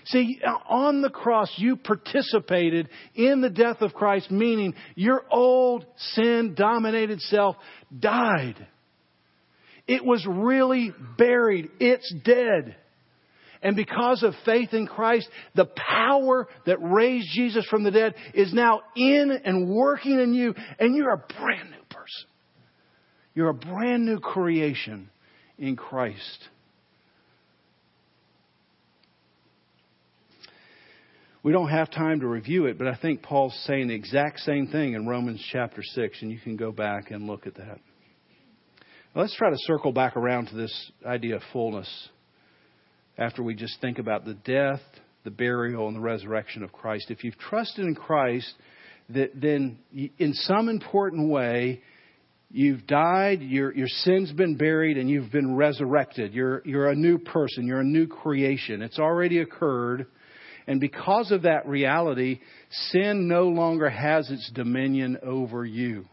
See, 0.06 0.42
on 0.70 1.02
the 1.02 1.10
cross, 1.10 1.52
you 1.58 1.78
participated 1.78 2.90
in 3.16 3.42
the 3.42 3.50
death 3.50 3.82
of 3.82 3.94
Christ, 3.94 4.32
meaning 4.32 4.74
your 4.96 5.24
old 5.32 5.86
sin 5.98 6.56
dominated 6.58 7.22
self 7.22 7.56
died. 7.98 8.68
It 9.88 10.04
was 10.04 10.26
really 10.28 10.92
buried. 11.18 11.70
It's 11.80 12.14
dead. 12.24 12.76
And 13.62 13.78
because 13.78 14.24
of 14.24 14.34
faith 14.46 14.74
in 14.74 14.88
Christ, 14.88 15.28
the 15.56 15.66
power 15.66 16.48
that 16.66 16.78
raised 16.82 17.30
Jesus 17.34 17.66
from 17.70 17.84
the 17.84 17.92
dead 17.92 18.14
is 18.34 18.54
now 18.54 18.82
in 18.96 19.32
and 19.46 19.70
working 19.70 20.20
in 20.20 20.34
you, 20.34 20.54
and 20.80 20.94
you're 20.96 21.14
a 21.14 21.18
brand 21.18 21.72
new 21.72 21.84
person. 21.90 22.28
You're 23.34 23.50
a 23.50 23.54
brand 23.54 24.06
new 24.06 24.20
creation 24.20 25.10
in 25.58 25.78
Christ. 25.78 26.50
We 31.44 31.52
don't 31.52 31.70
have 31.70 31.92
time 31.92 32.22
to 32.22 32.28
review 32.28 32.68
it, 32.68 32.78
but 32.78 32.88
I 32.88 32.96
think 32.96 33.22
Paul's 33.22 33.54
saying 33.68 33.90
the 33.90 33.94
exact 33.94 34.40
same 34.40 34.68
thing 34.68 34.94
in 34.94 35.06
Romans 35.06 35.46
chapter 35.52 35.84
6, 35.84 36.22
and 36.22 36.32
you 36.32 36.40
can 36.40 36.56
go 36.56 36.72
back 36.72 37.12
and 37.12 37.28
look 37.28 37.46
at 37.46 37.56
that. 37.56 37.80
Let's 39.14 39.36
try 39.36 39.50
to 39.50 39.58
circle 39.60 39.92
back 39.92 40.16
around 40.16 40.48
to 40.48 40.56
this 40.56 40.92
idea 41.06 41.36
of 41.36 41.42
fullness 41.52 42.10
after 43.18 43.44
we 43.44 43.56
just 43.56 43.80
think 43.82 44.00
about 44.00 44.24
the 44.24 44.36
death, 44.36 44.80
the 45.26 45.32
burial, 45.32 45.90
and 45.90 45.98
the 45.98 46.02
resurrection 46.02 46.64
of 46.64 46.72
Christ. 46.72 47.12
If 47.12 47.26
you've 47.26 47.38
trusted 47.38 47.84
in 47.84 47.94
Christ, 47.94 48.54
then 49.10 49.80
in 50.18 50.34
some 50.34 50.70
important 50.70 51.30
way, 51.30 51.82
you've 52.52 52.88
died, 52.88 53.42
your, 53.42 53.76
your 53.76 53.90
sin's 53.90 54.32
been 54.32 54.56
buried, 54.56 54.98
and 54.98 55.10
you've 55.10 55.32
been 55.32 55.58
resurrected. 55.58 56.34
You're, 56.34 56.62
you're 56.64 56.88
a 56.88 56.96
new 56.96 57.18
person, 57.18 57.68
you're 57.68 57.82
a 57.82 57.84
new 57.84 58.08
creation. 58.08 58.82
It's 58.82 58.98
already 58.98 59.40
occurred. 59.40 60.08
And 60.68 60.80
because 60.80 61.32
of 61.32 61.44
that 61.44 61.68
reality, 61.68 62.40
sin 62.92 63.28
no 63.28 63.48
longer 63.50 63.90
has 63.90 64.30
its 64.30 64.50
dominion 64.54 65.18
over 65.22 65.66
you. 65.66 66.06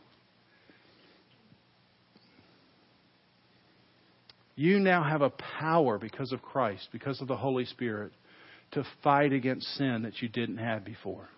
You 4.57 4.79
now 4.79 5.03
have 5.03 5.23
a 5.23 5.31
power 5.31 5.99
because 5.99 6.33
of 6.33 6.43
Christ, 6.43 6.89
because 6.93 7.21
of 7.23 7.29
the 7.29 7.37
Holy 7.37 7.65
Spirit, 7.65 8.13
to 8.73 8.85
fight 9.03 9.33
against 9.33 9.67
sin 9.77 10.03
that 10.03 10.21
you 10.21 10.29
didn't 10.29 10.59
have 10.59 10.85
before. 10.85 11.29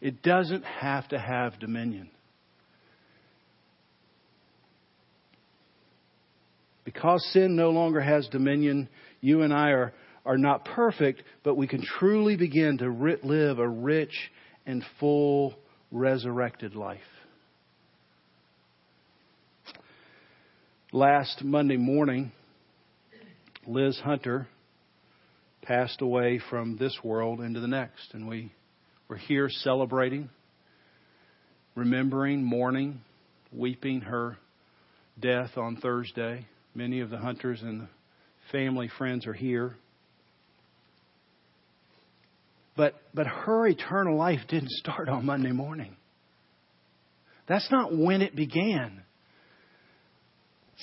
It 0.00 0.22
doesn't 0.22 0.64
have 0.64 1.06
to 1.08 1.18
have 1.18 1.58
dominion. 1.60 2.10
Because 6.84 7.24
sin 7.32 7.54
no 7.54 7.70
longer 7.70 8.00
has 8.00 8.26
dominion, 8.28 8.88
you 9.20 9.42
and 9.42 9.52
I 9.52 9.68
are 9.68 9.92
are 10.24 10.38
not 10.38 10.64
perfect, 10.64 11.22
but 11.42 11.56
we 11.56 11.66
can 11.66 11.82
truly 11.82 12.36
begin 12.36 12.78
to 12.78 13.18
live 13.22 13.58
a 13.58 13.68
rich 13.68 14.30
and 14.66 14.84
full 14.98 15.54
resurrected 15.90 16.74
life. 16.74 17.00
Last 20.92 21.42
Monday 21.44 21.76
morning, 21.76 22.32
Liz 23.66 23.98
Hunter 24.02 24.48
passed 25.62 26.00
away 26.00 26.40
from 26.50 26.76
this 26.76 26.98
world 27.04 27.40
into 27.40 27.60
the 27.60 27.68
next, 27.68 28.12
and 28.12 28.28
we 28.28 28.52
were 29.08 29.16
here 29.16 29.48
celebrating, 29.48 30.28
remembering, 31.74 32.42
mourning, 32.42 33.00
weeping 33.52 34.00
her 34.00 34.36
death 35.20 35.56
on 35.56 35.76
Thursday. 35.76 36.46
Many 36.74 37.00
of 37.00 37.10
the 37.10 37.18
Hunters 37.18 37.62
and 37.62 37.86
family 38.50 38.90
friends 38.98 39.26
are 39.26 39.32
here. 39.32 39.76
But, 42.80 42.94
but 43.12 43.26
her 43.26 43.66
eternal 43.66 44.16
life 44.16 44.40
didn't 44.48 44.70
start 44.70 45.10
on 45.10 45.26
Monday 45.26 45.52
morning. 45.52 45.98
That's 47.46 47.70
not 47.70 47.94
when 47.94 48.22
it 48.22 48.34
began. 48.34 49.02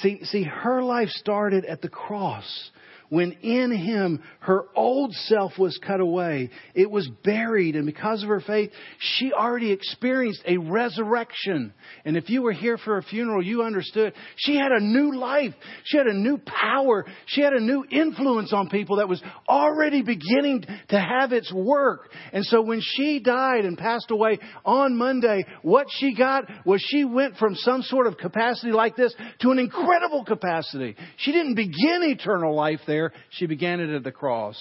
See, 0.02 0.24
see, 0.26 0.44
her 0.44 0.84
life 0.84 1.10
started 1.10 1.66
at 1.66 1.82
the 1.82 1.90
cross 1.90 2.70
when 3.10 3.32
in 3.34 3.72
him 3.72 4.22
her 4.40 4.66
old 4.76 5.14
self 5.14 5.54
was 5.58 5.80
cut 5.86 6.00
away. 6.00 6.50
It 6.74 6.90
was 6.90 7.10
buried, 7.24 7.76
and 7.76 7.86
because 7.86 8.24
of 8.24 8.30
her 8.30 8.42
faith, 8.42 8.72
she 9.00 9.32
already 9.32 9.72
experienced 9.72 10.42
a 10.46 10.58
resurrection. 10.58 11.74
And 12.06 12.18
if 12.18 12.30
you 12.30 12.42
were 12.42 12.52
here 12.52 12.78
for 12.78 12.98
a 12.98 13.04
funeral, 13.04 13.44
you 13.44 13.64
understood. 13.64 14.14
She 14.36 14.56
had 14.56 14.72
a 14.72 14.84
new 14.84 15.16
life. 15.16 15.54
She 15.86 15.98
had 15.98 16.08
a 16.08 16.14
new 16.14 16.38
power. 16.38 17.06
She 17.28 17.42
had 17.42 17.54
a 17.54 17.62
new 17.62 17.86
influence 17.90 18.52
on 18.54 18.70
people 18.70 18.98
that 18.98 19.10
was 19.10 19.22
already 19.48 20.02
beginning 20.02 20.66
to 20.90 21.00
have 21.00 21.32
its 21.32 21.52
work. 21.54 22.10
And 22.34 22.46
so 22.46 22.62
when 22.62 22.82
she 22.82 23.20
died 23.20 23.66
and 23.66 23.78
passed 23.78 24.12
away 24.12 24.40
on 24.66 24.98
Monday, 24.98 25.46
what 25.62 25.88
she 25.90 26.16
got 26.16 26.46
was 26.66 26.84
she 26.86 27.06
went 27.06 27.38
from 27.38 27.56
some 27.56 27.84
sort 27.84 28.08
of 28.08 28.18
capacity 28.18 28.72
like 28.72 28.96
this 28.96 29.14
to 29.42 29.52
an 29.52 29.60
incredible 29.60 30.26
capacity. 30.26 30.96
She 31.18 31.32
didn't 31.32 31.56
begin 31.56 32.04
eternal 32.04 32.56
life 32.56 32.82
there 32.86 32.97
there. 32.98 33.14
She 33.30 33.46
began 33.46 33.80
it 33.80 33.90
at 33.90 34.04
the 34.04 34.12
cross. 34.12 34.58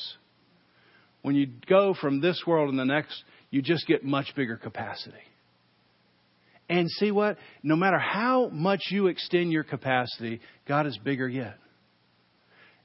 When 1.22 1.34
you 1.34 1.48
go 1.68 1.94
from 1.94 2.20
this 2.20 2.42
world 2.46 2.68
and 2.70 2.78
the 2.78 2.84
next, 2.84 3.22
you 3.50 3.62
just 3.62 3.86
get 3.86 4.04
much 4.04 4.34
bigger 4.36 4.56
capacity. 4.56 5.16
And 6.68 6.90
see 6.90 7.10
what? 7.10 7.38
No 7.62 7.76
matter 7.76 7.98
how 7.98 8.48
much 8.48 8.80
you 8.90 9.06
extend 9.06 9.52
your 9.52 9.64
capacity, 9.64 10.40
God 10.66 10.86
is 10.86 10.98
bigger 10.98 11.28
yet. 11.28 11.56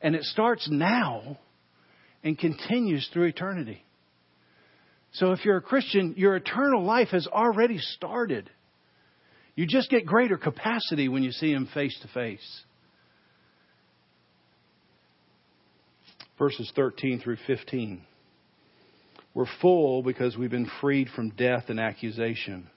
And 0.02 0.16
it 0.16 0.24
starts 0.24 0.68
now. 0.72 1.38
and 2.24 2.38
continues 2.38 3.10
through 3.12 3.26
eternity. 3.26 3.84
So 5.14 5.32
if 5.32 5.44
you're 5.44 5.58
a 5.58 5.62
Christian, 5.62 6.14
your 6.18 6.36
eternal 6.36 6.84
life 6.84 7.10
has 7.10 7.28
already 7.28 7.80
started. 7.80 8.50
You 9.56 9.66
just 9.68 9.90
get 9.90 10.06
greater 10.06 10.38
capacity 10.38 11.10
when 11.10 11.24
you 11.24 11.32
see 11.32 11.52
Him 11.52 11.68
face 11.74 11.98
to 12.02 12.08
face. 12.10 12.64
Verses 16.42 16.72
13 16.76 17.20
through 17.20 17.38
15. 17.46 18.02
We're 19.36 19.46
full 19.62 20.02
because 20.02 20.36
we've 20.36 20.50
been 20.50 20.72
freed 20.82 21.08
from 21.16 21.30
death 21.30 21.66
and 21.68 21.80
accusation. 21.80 22.68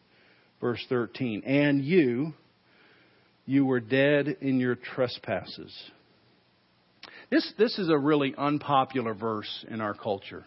Verse 0.60 0.84
13. 0.90 1.44
And 1.46 1.82
you, 1.82 2.34
you 3.46 3.64
were 3.64 3.80
dead 3.80 4.36
in 4.42 4.60
your 4.60 4.74
trespasses. 4.74 5.74
This, 7.30 7.50
this 7.56 7.78
is 7.78 7.88
a 7.88 7.96
really 7.96 8.34
unpopular 8.36 9.14
verse 9.14 9.64
in 9.70 9.80
our 9.80 9.94
culture. 9.94 10.44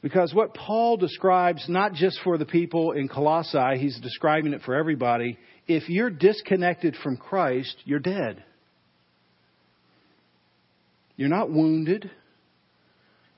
Because 0.00 0.32
what 0.32 0.54
Paul 0.54 0.96
describes, 0.96 1.66
not 1.68 1.92
just 1.92 2.18
for 2.24 2.38
the 2.38 2.46
people 2.46 2.92
in 2.92 3.08
Colossae, 3.08 3.76
he's 3.76 4.00
describing 4.00 4.54
it 4.54 4.62
for 4.62 4.74
everybody. 4.74 5.38
If 5.66 5.90
you're 5.90 6.08
disconnected 6.08 6.96
from 7.02 7.18
Christ, 7.18 7.76
you're 7.84 7.98
dead. 7.98 8.42
You're 11.22 11.30
not 11.30 11.52
wounded. 11.52 12.10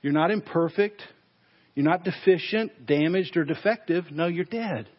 You're 0.01 0.11
not 0.11 0.31
imperfect. 0.31 1.03
You're 1.75 1.85
not 1.85 2.03
deficient, 2.03 2.87
damaged, 2.87 3.37
or 3.37 3.43
defective. 3.43 4.05
No, 4.09 4.25
you're 4.25 4.43
dead. 4.43 4.89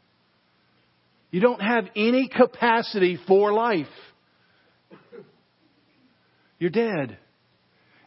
You 1.32 1.40
don't 1.40 1.60
have 1.60 1.86
any 1.96 2.28
capacity 2.28 3.18
for 3.26 3.52
life. 3.52 3.88
You're 6.60 6.70
dead. 6.70 7.18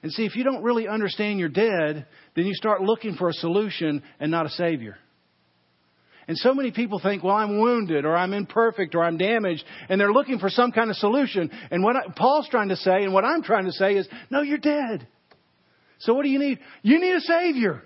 And 0.01 0.13
see, 0.13 0.23
if 0.23 0.37
you 0.37 0.45
don't 0.45 0.63
really 0.63 0.87
understand 0.87 1.39
you're 1.39 1.49
dead, 1.49 2.05
then 2.37 2.45
you 2.45 2.53
start 2.53 2.81
looking 2.81 3.15
for 3.15 3.27
a 3.27 3.33
solution 3.33 4.01
and 4.21 4.31
not 4.31 4.45
a 4.45 4.49
Savior. 4.51 4.95
And 6.29 6.37
so 6.37 6.53
many 6.53 6.69
people 6.69 6.99
think, 6.99 7.23
well, 7.23 7.35
I'm 7.35 7.59
wounded 7.59 8.05
or 8.05 8.15
I'm 8.15 8.33
imperfect 8.33 8.93
or 8.93 9.03
I'm 9.03 9.17
damaged, 9.17 9.63
and 9.89 9.99
they're 9.99 10.13
looking 10.13 10.37
for 10.37 10.47
some 10.47 10.71
kind 10.71 10.91
of 10.91 10.95
solution. 10.97 11.49
And 11.71 11.83
what 11.83 11.95
I, 11.95 12.01
Paul's 12.15 12.47
trying 12.49 12.69
to 12.69 12.75
say 12.75 13.03
and 13.03 13.15
what 13.15 13.25
I'm 13.25 13.41
trying 13.41 13.65
to 13.65 13.71
say 13.71 13.95
is, 13.95 14.07
no, 14.29 14.43
you're 14.43 14.59
dead. 14.59 15.07
So 15.97 16.13
what 16.13 16.21
do 16.21 16.29
you 16.29 16.37
need? 16.37 16.59
You 16.83 16.99
need 16.99 17.15
a 17.15 17.21
Savior. 17.21 17.81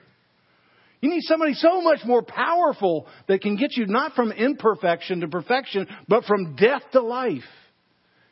You 1.00 1.10
need 1.10 1.22
somebody 1.22 1.54
so 1.54 1.80
much 1.80 2.00
more 2.04 2.22
powerful 2.22 3.08
that 3.30 3.42
can 3.42 3.56
get 3.56 3.78
you 3.78 3.86
not 3.86 4.12
from 4.12 4.34
imperfection 4.34 5.22
to 5.22 5.30
perfection, 5.30 5.88
but 6.10 6.26
from 6.26 6.58
death 6.58 6.82
to 6.92 7.02
life. 7.02 7.44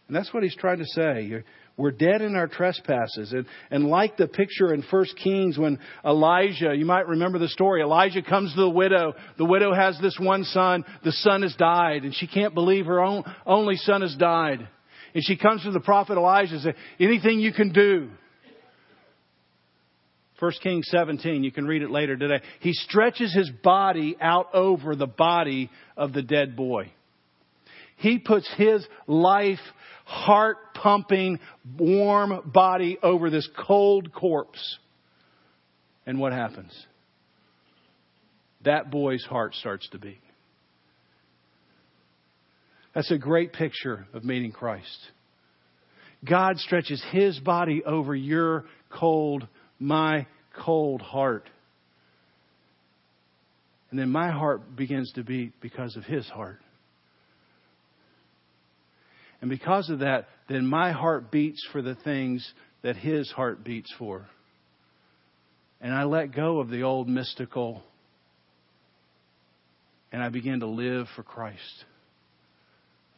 And 0.09 0.17
that's 0.17 0.33
what 0.33 0.43
he's 0.43 0.57
trying 0.57 0.79
to 0.79 0.85
say. 0.87 1.41
We're 1.81 1.91
dead 1.91 2.21
in 2.21 2.35
our 2.35 2.47
trespasses. 2.47 3.33
And, 3.33 3.45
and 3.71 3.85
like 3.87 4.15
the 4.15 4.27
picture 4.27 4.71
in 4.71 4.83
1 4.83 5.05
Kings 5.23 5.57
when 5.57 5.79
Elijah, 6.05 6.75
you 6.75 6.85
might 6.85 7.07
remember 7.07 7.39
the 7.39 7.47
story, 7.47 7.81
Elijah 7.81 8.21
comes 8.21 8.53
to 8.53 8.61
the 8.61 8.69
widow. 8.69 9.13
The 9.39 9.45
widow 9.45 9.73
has 9.73 9.97
this 9.99 10.15
one 10.19 10.43
son. 10.43 10.85
The 11.03 11.11
son 11.11 11.41
has 11.41 11.55
died, 11.55 12.03
and 12.03 12.13
she 12.13 12.27
can't 12.27 12.53
believe 12.53 12.85
her 12.85 13.01
own, 13.01 13.23
only 13.47 13.77
son 13.77 14.01
has 14.01 14.15
died. 14.15 14.67
And 15.15 15.23
she 15.25 15.35
comes 15.35 15.63
to 15.63 15.71
the 15.71 15.79
prophet 15.79 16.17
Elijah 16.17 16.53
and 16.53 16.61
says, 16.61 16.75
Anything 16.99 17.39
you 17.39 17.51
can 17.51 17.73
do. 17.73 18.11
1 20.39 20.51
Kings 20.63 20.87
17, 20.89 21.43
you 21.43 21.51
can 21.51 21.65
read 21.65 21.81
it 21.81 21.91
later 21.91 22.15
today. 22.15 22.41
He 22.61 22.73
stretches 22.73 23.33
his 23.33 23.49
body 23.63 24.17
out 24.21 24.53
over 24.53 24.95
the 24.95 25.07
body 25.07 25.69
of 25.97 26.13
the 26.13 26.23
dead 26.23 26.55
boy. 26.55 26.91
He 28.01 28.17
puts 28.17 28.51
his 28.57 28.83
life 29.05 29.59
heart 30.05 30.57
pumping, 30.73 31.39
warm 31.77 32.51
body 32.51 32.97
over 33.03 33.29
this 33.29 33.47
cold 33.67 34.11
corpse. 34.11 34.79
And 36.07 36.19
what 36.19 36.33
happens? 36.33 36.73
That 38.65 38.89
boy's 38.89 39.23
heart 39.23 39.53
starts 39.53 39.87
to 39.89 39.99
beat. 39.99 40.21
That's 42.95 43.11
a 43.11 43.19
great 43.19 43.53
picture 43.53 44.07
of 44.13 44.23
meeting 44.23 44.51
Christ. 44.51 44.97
God 46.27 46.57
stretches 46.57 47.03
his 47.11 47.39
body 47.39 47.83
over 47.85 48.15
your 48.15 48.65
cold, 48.89 49.47
my 49.79 50.25
cold 50.57 51.01
heart. 51.01 51.47
And 53.91 53.99
then 53.99 54.09
my 54.09 54.31
heart 54.31 54.75
begins 54.75 55.11
to 55.13 55.23
beat 55.23 55.61
because 55.61 55.95
of 55.95 56.03
his 56.03 56.27
heart. 56.27 56.61
And 59.41 59.49
because 59.49 59.89
of 59.89 59.99
that, 59.99 60.27
then 60.47 60.65
my 60.65 60.91
heart 60.91 61.31
beats 61.31 61.65
for 61.71 61.81
the 61.81 61.95
things 61.95 62.47
that 62.83 62.95
his 62.95 63.29
heart 63.31 63.63
beats 63.63 63.91
for. 63.97 64.27
And 65.81 65.93
I 65.93 66.03
let 66.03 66.35
go 66.35 66.59
of 66.59 66.69
the 66.69 66.83
old 66.83 67.09
mystical 67.09 67.81
and 70.11 70.21
I 70.21 70.29
began 70.29 70.59
to 70.59 70.67
live 70.67 71.07
for 71.15 71.23
Christ. 71.23 71.85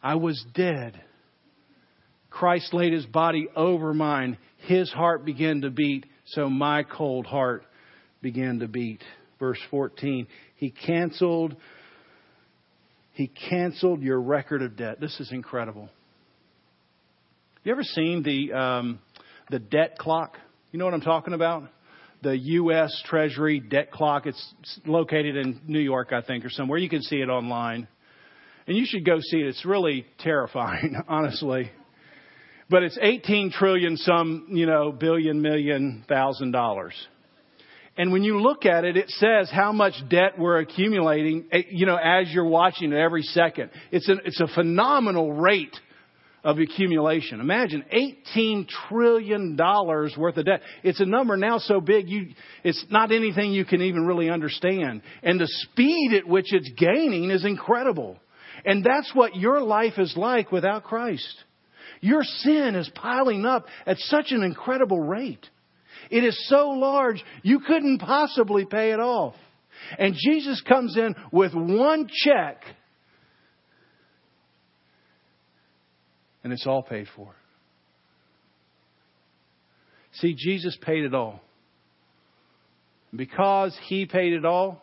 I 0.02 0.16
was 0.16 0.44
dead. 0.54 1.02
Christ 2.30 2.74
laid 2.74 2.94
his 2.94 3.06
body 3.06 3.48
over 3.56 3.94
mine. 3.94 4.38
His 4.68 4.92
heart 4.92 5.26
began 5.26 5.62
to 5.62 5.72
beat, 5.72 6.06
so 6.28 6.50
my 6.50 6.84
cold 6.84 7.26
heart 7.26 7.64
began 8.22 8.60
to 8.60 8.68
beat. 8.68 9.02
Verse 9.40 9.60
14, 9.72 10.28
he 10.56 10.72
canceled 10.72 11.56
he 13.14 13.28
canceled 13.28 14.02
your 14.02 14.20
record 14.20 14.64
of 14.64 14.76
debt. 14.76 15.00
This 15.00 15.20
is 15.20 15.32
incredible. 15.32 15.90
You 17.64 17.72
ever 17.72 17.84
seen 17.84 18.24
the 18.24 18.52
um, 18.52 19.00
the 19.50 19.60
debt 19.60 19.98
clock? 19.98 20.38
You 20.74 20.80
know 20.80 20.86
what 20.86 20.94
I'm 20.94 21.00
talking 21.00 21.34
about? 21.34 21.64
The 22.22 22.38
U.S. 22.38 23.02
Treasury 23.06 23.62
debt 23.62 23.90
clock. 23.90 24.26
It's 24.26 24.54
located 24.86 25.38
in 25.38 25.62
New 25.66 25.80
York, 25.80 26.12
I 26.12 26.22
think, 26.22 26.44
or 26.44 26.50
somewhere. 26.50 26.78
You 26.78 26.90
can 26.90 27.02
see 27.02 27.22
it 27.22 27.30
online, 27.30 27.88
and 28.68 28.76
you 28.76 28.86
should 28.86 29.06
go 29.06 29.20
see 29.22 29.38
it. 29.38 29.48
It's 29.48 29.64
really 29.64 30.06
terrifying, 30.20 30.98
honestly. 31.08 31.72
But 32.70 32.84
it's 32.84 32.98
18 33.02 33.52
trillion, 33.52 33.96
some 33.96 34.48
you 34.50 34.66
know, 34.66 34.92
billion, 34.92 35.42
million, 35.42 36.04
thousand 36.10 36.52
dollars. 36.52 36.94
And 37.96 38.12
when 38.12 38.24
you 38.24 38.42
look 38.42 38.66
at 38.66 38.84
it, 38.84 38.98
it 38.98 39.10
says 39.10 39.50
how 39.50 39.72
much 39.72 39.94
debt 40.10 40.38
we're 40.38 40.60
accumulating, 40.60 41.46
eh, 41.54 41.62
you 41.70 41.86
know, 41.86 41.96
as 41.96 42.30
you're 42.30 42.44
watching 42.44 42.92
it 42.92 42.98
every 42.98 43.22
second. 43.22 43.70
It's 43.90 44.10
a, 44.10 44.16
it's 44.26 44.42
a 44.42 44.48
phenomenal 44.48 45.32
rate 45.32 45.78
of 46.44 46.60
accumulation. 46.60 47.40
Imagine 47.40 47.86
$18 48.36 48.68
trillion 48.90 49.58
worth 49.58 50.38
of 50.38 50.46
debt. 50.46 50.62
It's 50.84 51.00
a 51.00 51.06
number 51.06 51.38
now 51.38 51.58
so 51.58 51.80
big, 51.80 52.10
you, 52.10 52.32
it's 52.64 52.84
not 52.90 53.12
anything 53.12 53.54
you 53.54 53.66
can 53.66 53.82
even 53.82 54.06
really 54.06 54.30
understand. 54.30 55.02
And 55.22 55.40
the 55.40 55.48
speed 55.48 56.14
at 56.14 56.28
which 56.28 56.54
it's 56.54 56.70
gaining 56.78 57.32
is 57.32 57.46
incredible. 57.46 58.18
And 58.66 58.84
that's 58.84 59.14
what 59.14 59.36
your 59.36 59.62
life 59.62 59.94
is 59.98 60.14
like 60.18 60.52
without 60.52 60.84
Christ. 60.84 61.44
Your 62.02 62.24
sin 62.24 62.76
is 62.76 62.90
piling 62.94 63.46
up 63.46 63.66
at 63.86 63.98
such 63.98 64.32
an 64.32 64.44
incredible 64.44 65.00
rate. 65.00 65.48
It 66.10 66.26
is 66.26 66.38
so 66.50 66.70
large, 66.70 67.24
you 67.44 67.62
couldn't 67.62 68.00
possibly 68.00 68.66
pay 68.66 68.92
it 68.92 69.00
off. 69.00 69.36
And 69.98 70.14
Jesus 70.14 70.62
comes 70.62 70.98
in 70.98 71.16
with 71.32 71.54
one 71.54 72.10
check 72.26 72.64
and 76.44 76.52
it's 76.52 76.68
all 76.68 76.84
paid 76.84 77.08
for. 77.16 77.34
See, 80.14 80.36
Jesus 80.38 80.78
paid 80.82 81.06
it 81.06 81.14
all. 81.14 81.42
Because 83.16 83.78
he 83.88 84.06
paid 84.06 84.34
it 84.34 84.46
all, 84.46 84.82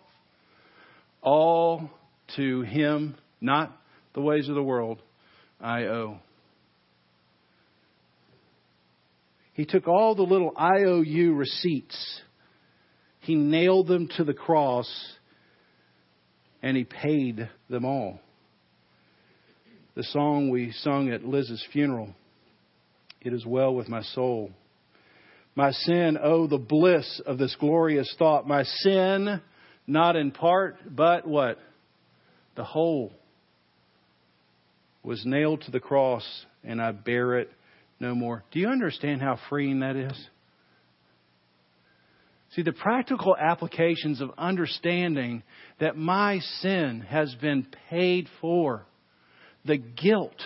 all 1.22 1.90
to 2.36 2.62
him, 2.62 3.16
not 3.40 3.76
the 4.14 4.20
ways 4.20 4.48
of 4.48 4.54
the 4.54 4.62
world, 4.62 5.02
I 5.60 5.84
owe. 5.84 6.18
He 9.52 9.66
took 9.66 9.88
all 9.88 10.14
the 10.14 10.22
little 10.22 10.52
IOU 10.56 11.34
receipts, 11.34 12.20
he 13.20 13.34
nailed 13.34 13.88
them 13.88 14.08
to 14.16 14.24
the 14.24 14.32
cross, 14.32 14.88
and 16.62 16.76
he 16.76 16.84
paid 16.84 17.48
them 17.68 17.84
all 17.84 18.20
the 20.00 20.04
song 20.04 20.48
we 20.48 20.72
sung 20.72 21.10
at 21.10 21.26
Liz's 21.26 21.62
funeral. 21.74 22.08
It 23.20 23.34
is 23.34 23.44
well 23.44 23.74
with 23.74 23.86
my 23.86 24.00
soul. 24.00 24.50
My 25.54 25.72
sin, 25.72 26.16
oh, 26.22 26.46
the 26.46 26.56
bliss 26.56 27.20
of 27.26 27.36
this 27.36 27.54
glorious 27.60 28.10
thought. 28.18 28.48
My 28.48 28.62
sin, 28.62 29.42
not 29.86 30.16
in 30.16 30.30
part, 30.30 30.76
but 30.86 31.26
what? 31.28 31.58
The 32.56 32.64
whole 32.64 33.12
was 35.02 35.22
nailed 35.26 35.60
to 35.66 35.70
the 35.70 35.80
cross, 35.80 36.24
and 36.64 36.80
I 36.80 36.92
bear 36.92 37.38
it 37.38 37.50
no 38.00 38.14
more. 38.14 38.42
Do 38.52 38.58
you 38.58 38.68
understand 38.68 39.20
how 39.20 39.38
freeing 39.50 39.80
that 39.80 39.96
is? 39.96 40.28
See, 42.52 42.62
the 42.62 42.72
practical 42.72 43.36
applications 43.36 44.22
of 44.22 44.30
understanding 44.38 45.42
that 45.78 45.98
my 45.98 46.38
sin 46.38 47.04
has 47.06 47.34
been 47.34 47.66
paid 47.90 48.28
for 48.40 48.86
the 49.64 49.76
guilt 49.76 50.36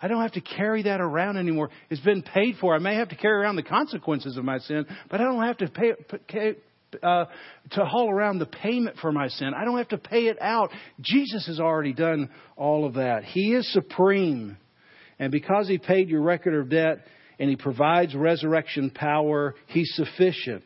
I 0.00 0.06
don't 0.06 0.22
have 0.22 0.32
to 0.32 0.40
carry 0.40 0.84
that 0.84 1.00
around 1.00 1.38
anymore. 1.38 1.70
It's 1.90 2.00
been 2.00 2.22
paid 2.22 2.56
for. 2.60 2.74
I 2.74 2.78
may 2.78 2.94
have 2.94 3.08
to 3.08 3.16
carry 3.16 3.42
around 3.42 3.56
the 3.56 3.64
consequences 3.64 4.36
of 4.36 4.44
my 4.44 4.58
sin, 4.58 4.86
but 5.10 5.20
I 5.20 5.24
don't 5.24 5.42
have 5.42 5.56
to 5.58 5.68
pay, 5.68 6.54
uh, 7.02 7.24
to 7.72 7.84
haul 7.84 8.08
around 8.08 8.38
the 8.38 8.46
payment 8.46 8.96
for 9.00 9.10
my 9.10 9.26
sin. 9.26 9.52
I 9.56 9.64
don't 9.64 9.78
have 9.78 9.88
to 9.88 9.98
pay 9.98 10.26
it 10.26 10.40
out. 10.40 10.70
Jesus 11.00 11.46
has 11.48 11.58
already 11.58 11.92
done 11.92 12.30
all 12.56 12.86
of 12.86 12.94
that. 12.94 13.24
He 13.24 13.54
is 13.54 13.70
supreme. 13.72 14.56
And 15.18 15.32
because 15.32 15.66
He 15.66 15.78
paid 15.78 16.08
your 16.08 16.22
record 16.22 16.54
of 16.54 16.70
debt 16.70 17.04
and 17.40 17.50
He 17.50 17.56
provides 17.56 18.14
resurrection 18.14 18.90
power, 18.90 19.56
He's 19.66 19.92
sufficient. 19.96 20.64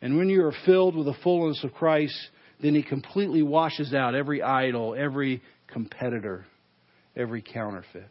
And 0.00 0.16
when 0.16 0.28
you 0.28 0.44
are 0.44 0.54
filled 0.64 0.94
with 0.94 1.06
the 1.06 1.16
fullness 1.24 1.64
of 1.64 1.72
Christ, 1.72 2.16
then 2.62 2.76
He 2.76 2.84
completely 2.84 3.42
washes 3.42 3.92
out 3.92 4.14
every 4.14 4.42
idol, 4.42 4.94
every 4.96 5.42
competitor, 5.76 6.46
every 7.14 7.42
counterfeit. 7.42 8.08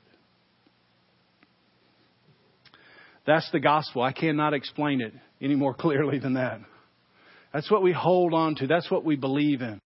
That's 3.25 3.49
the 3.51 3.59
gospel. 3.59 4.03
I 4.03 4.11
cannot 4.11 4.53
explain 4.53 5.01
it 5.01 5.13
any 5.41 5.55
more 5.55 5.73
clearly 5.79 6.19
than 6.19 6.35
that. 6.35 6.59
That's 7.51 7.71
what 7.71 7.81
we 7.81 7.91
hold 7.91 8.35
on 8.35 8.53
to. 8.57 8.67
That's 8.67 8.91
what 8.91 9.03
we 9.03 9.15
believe 9.15 9.63
in. 9.63 9.79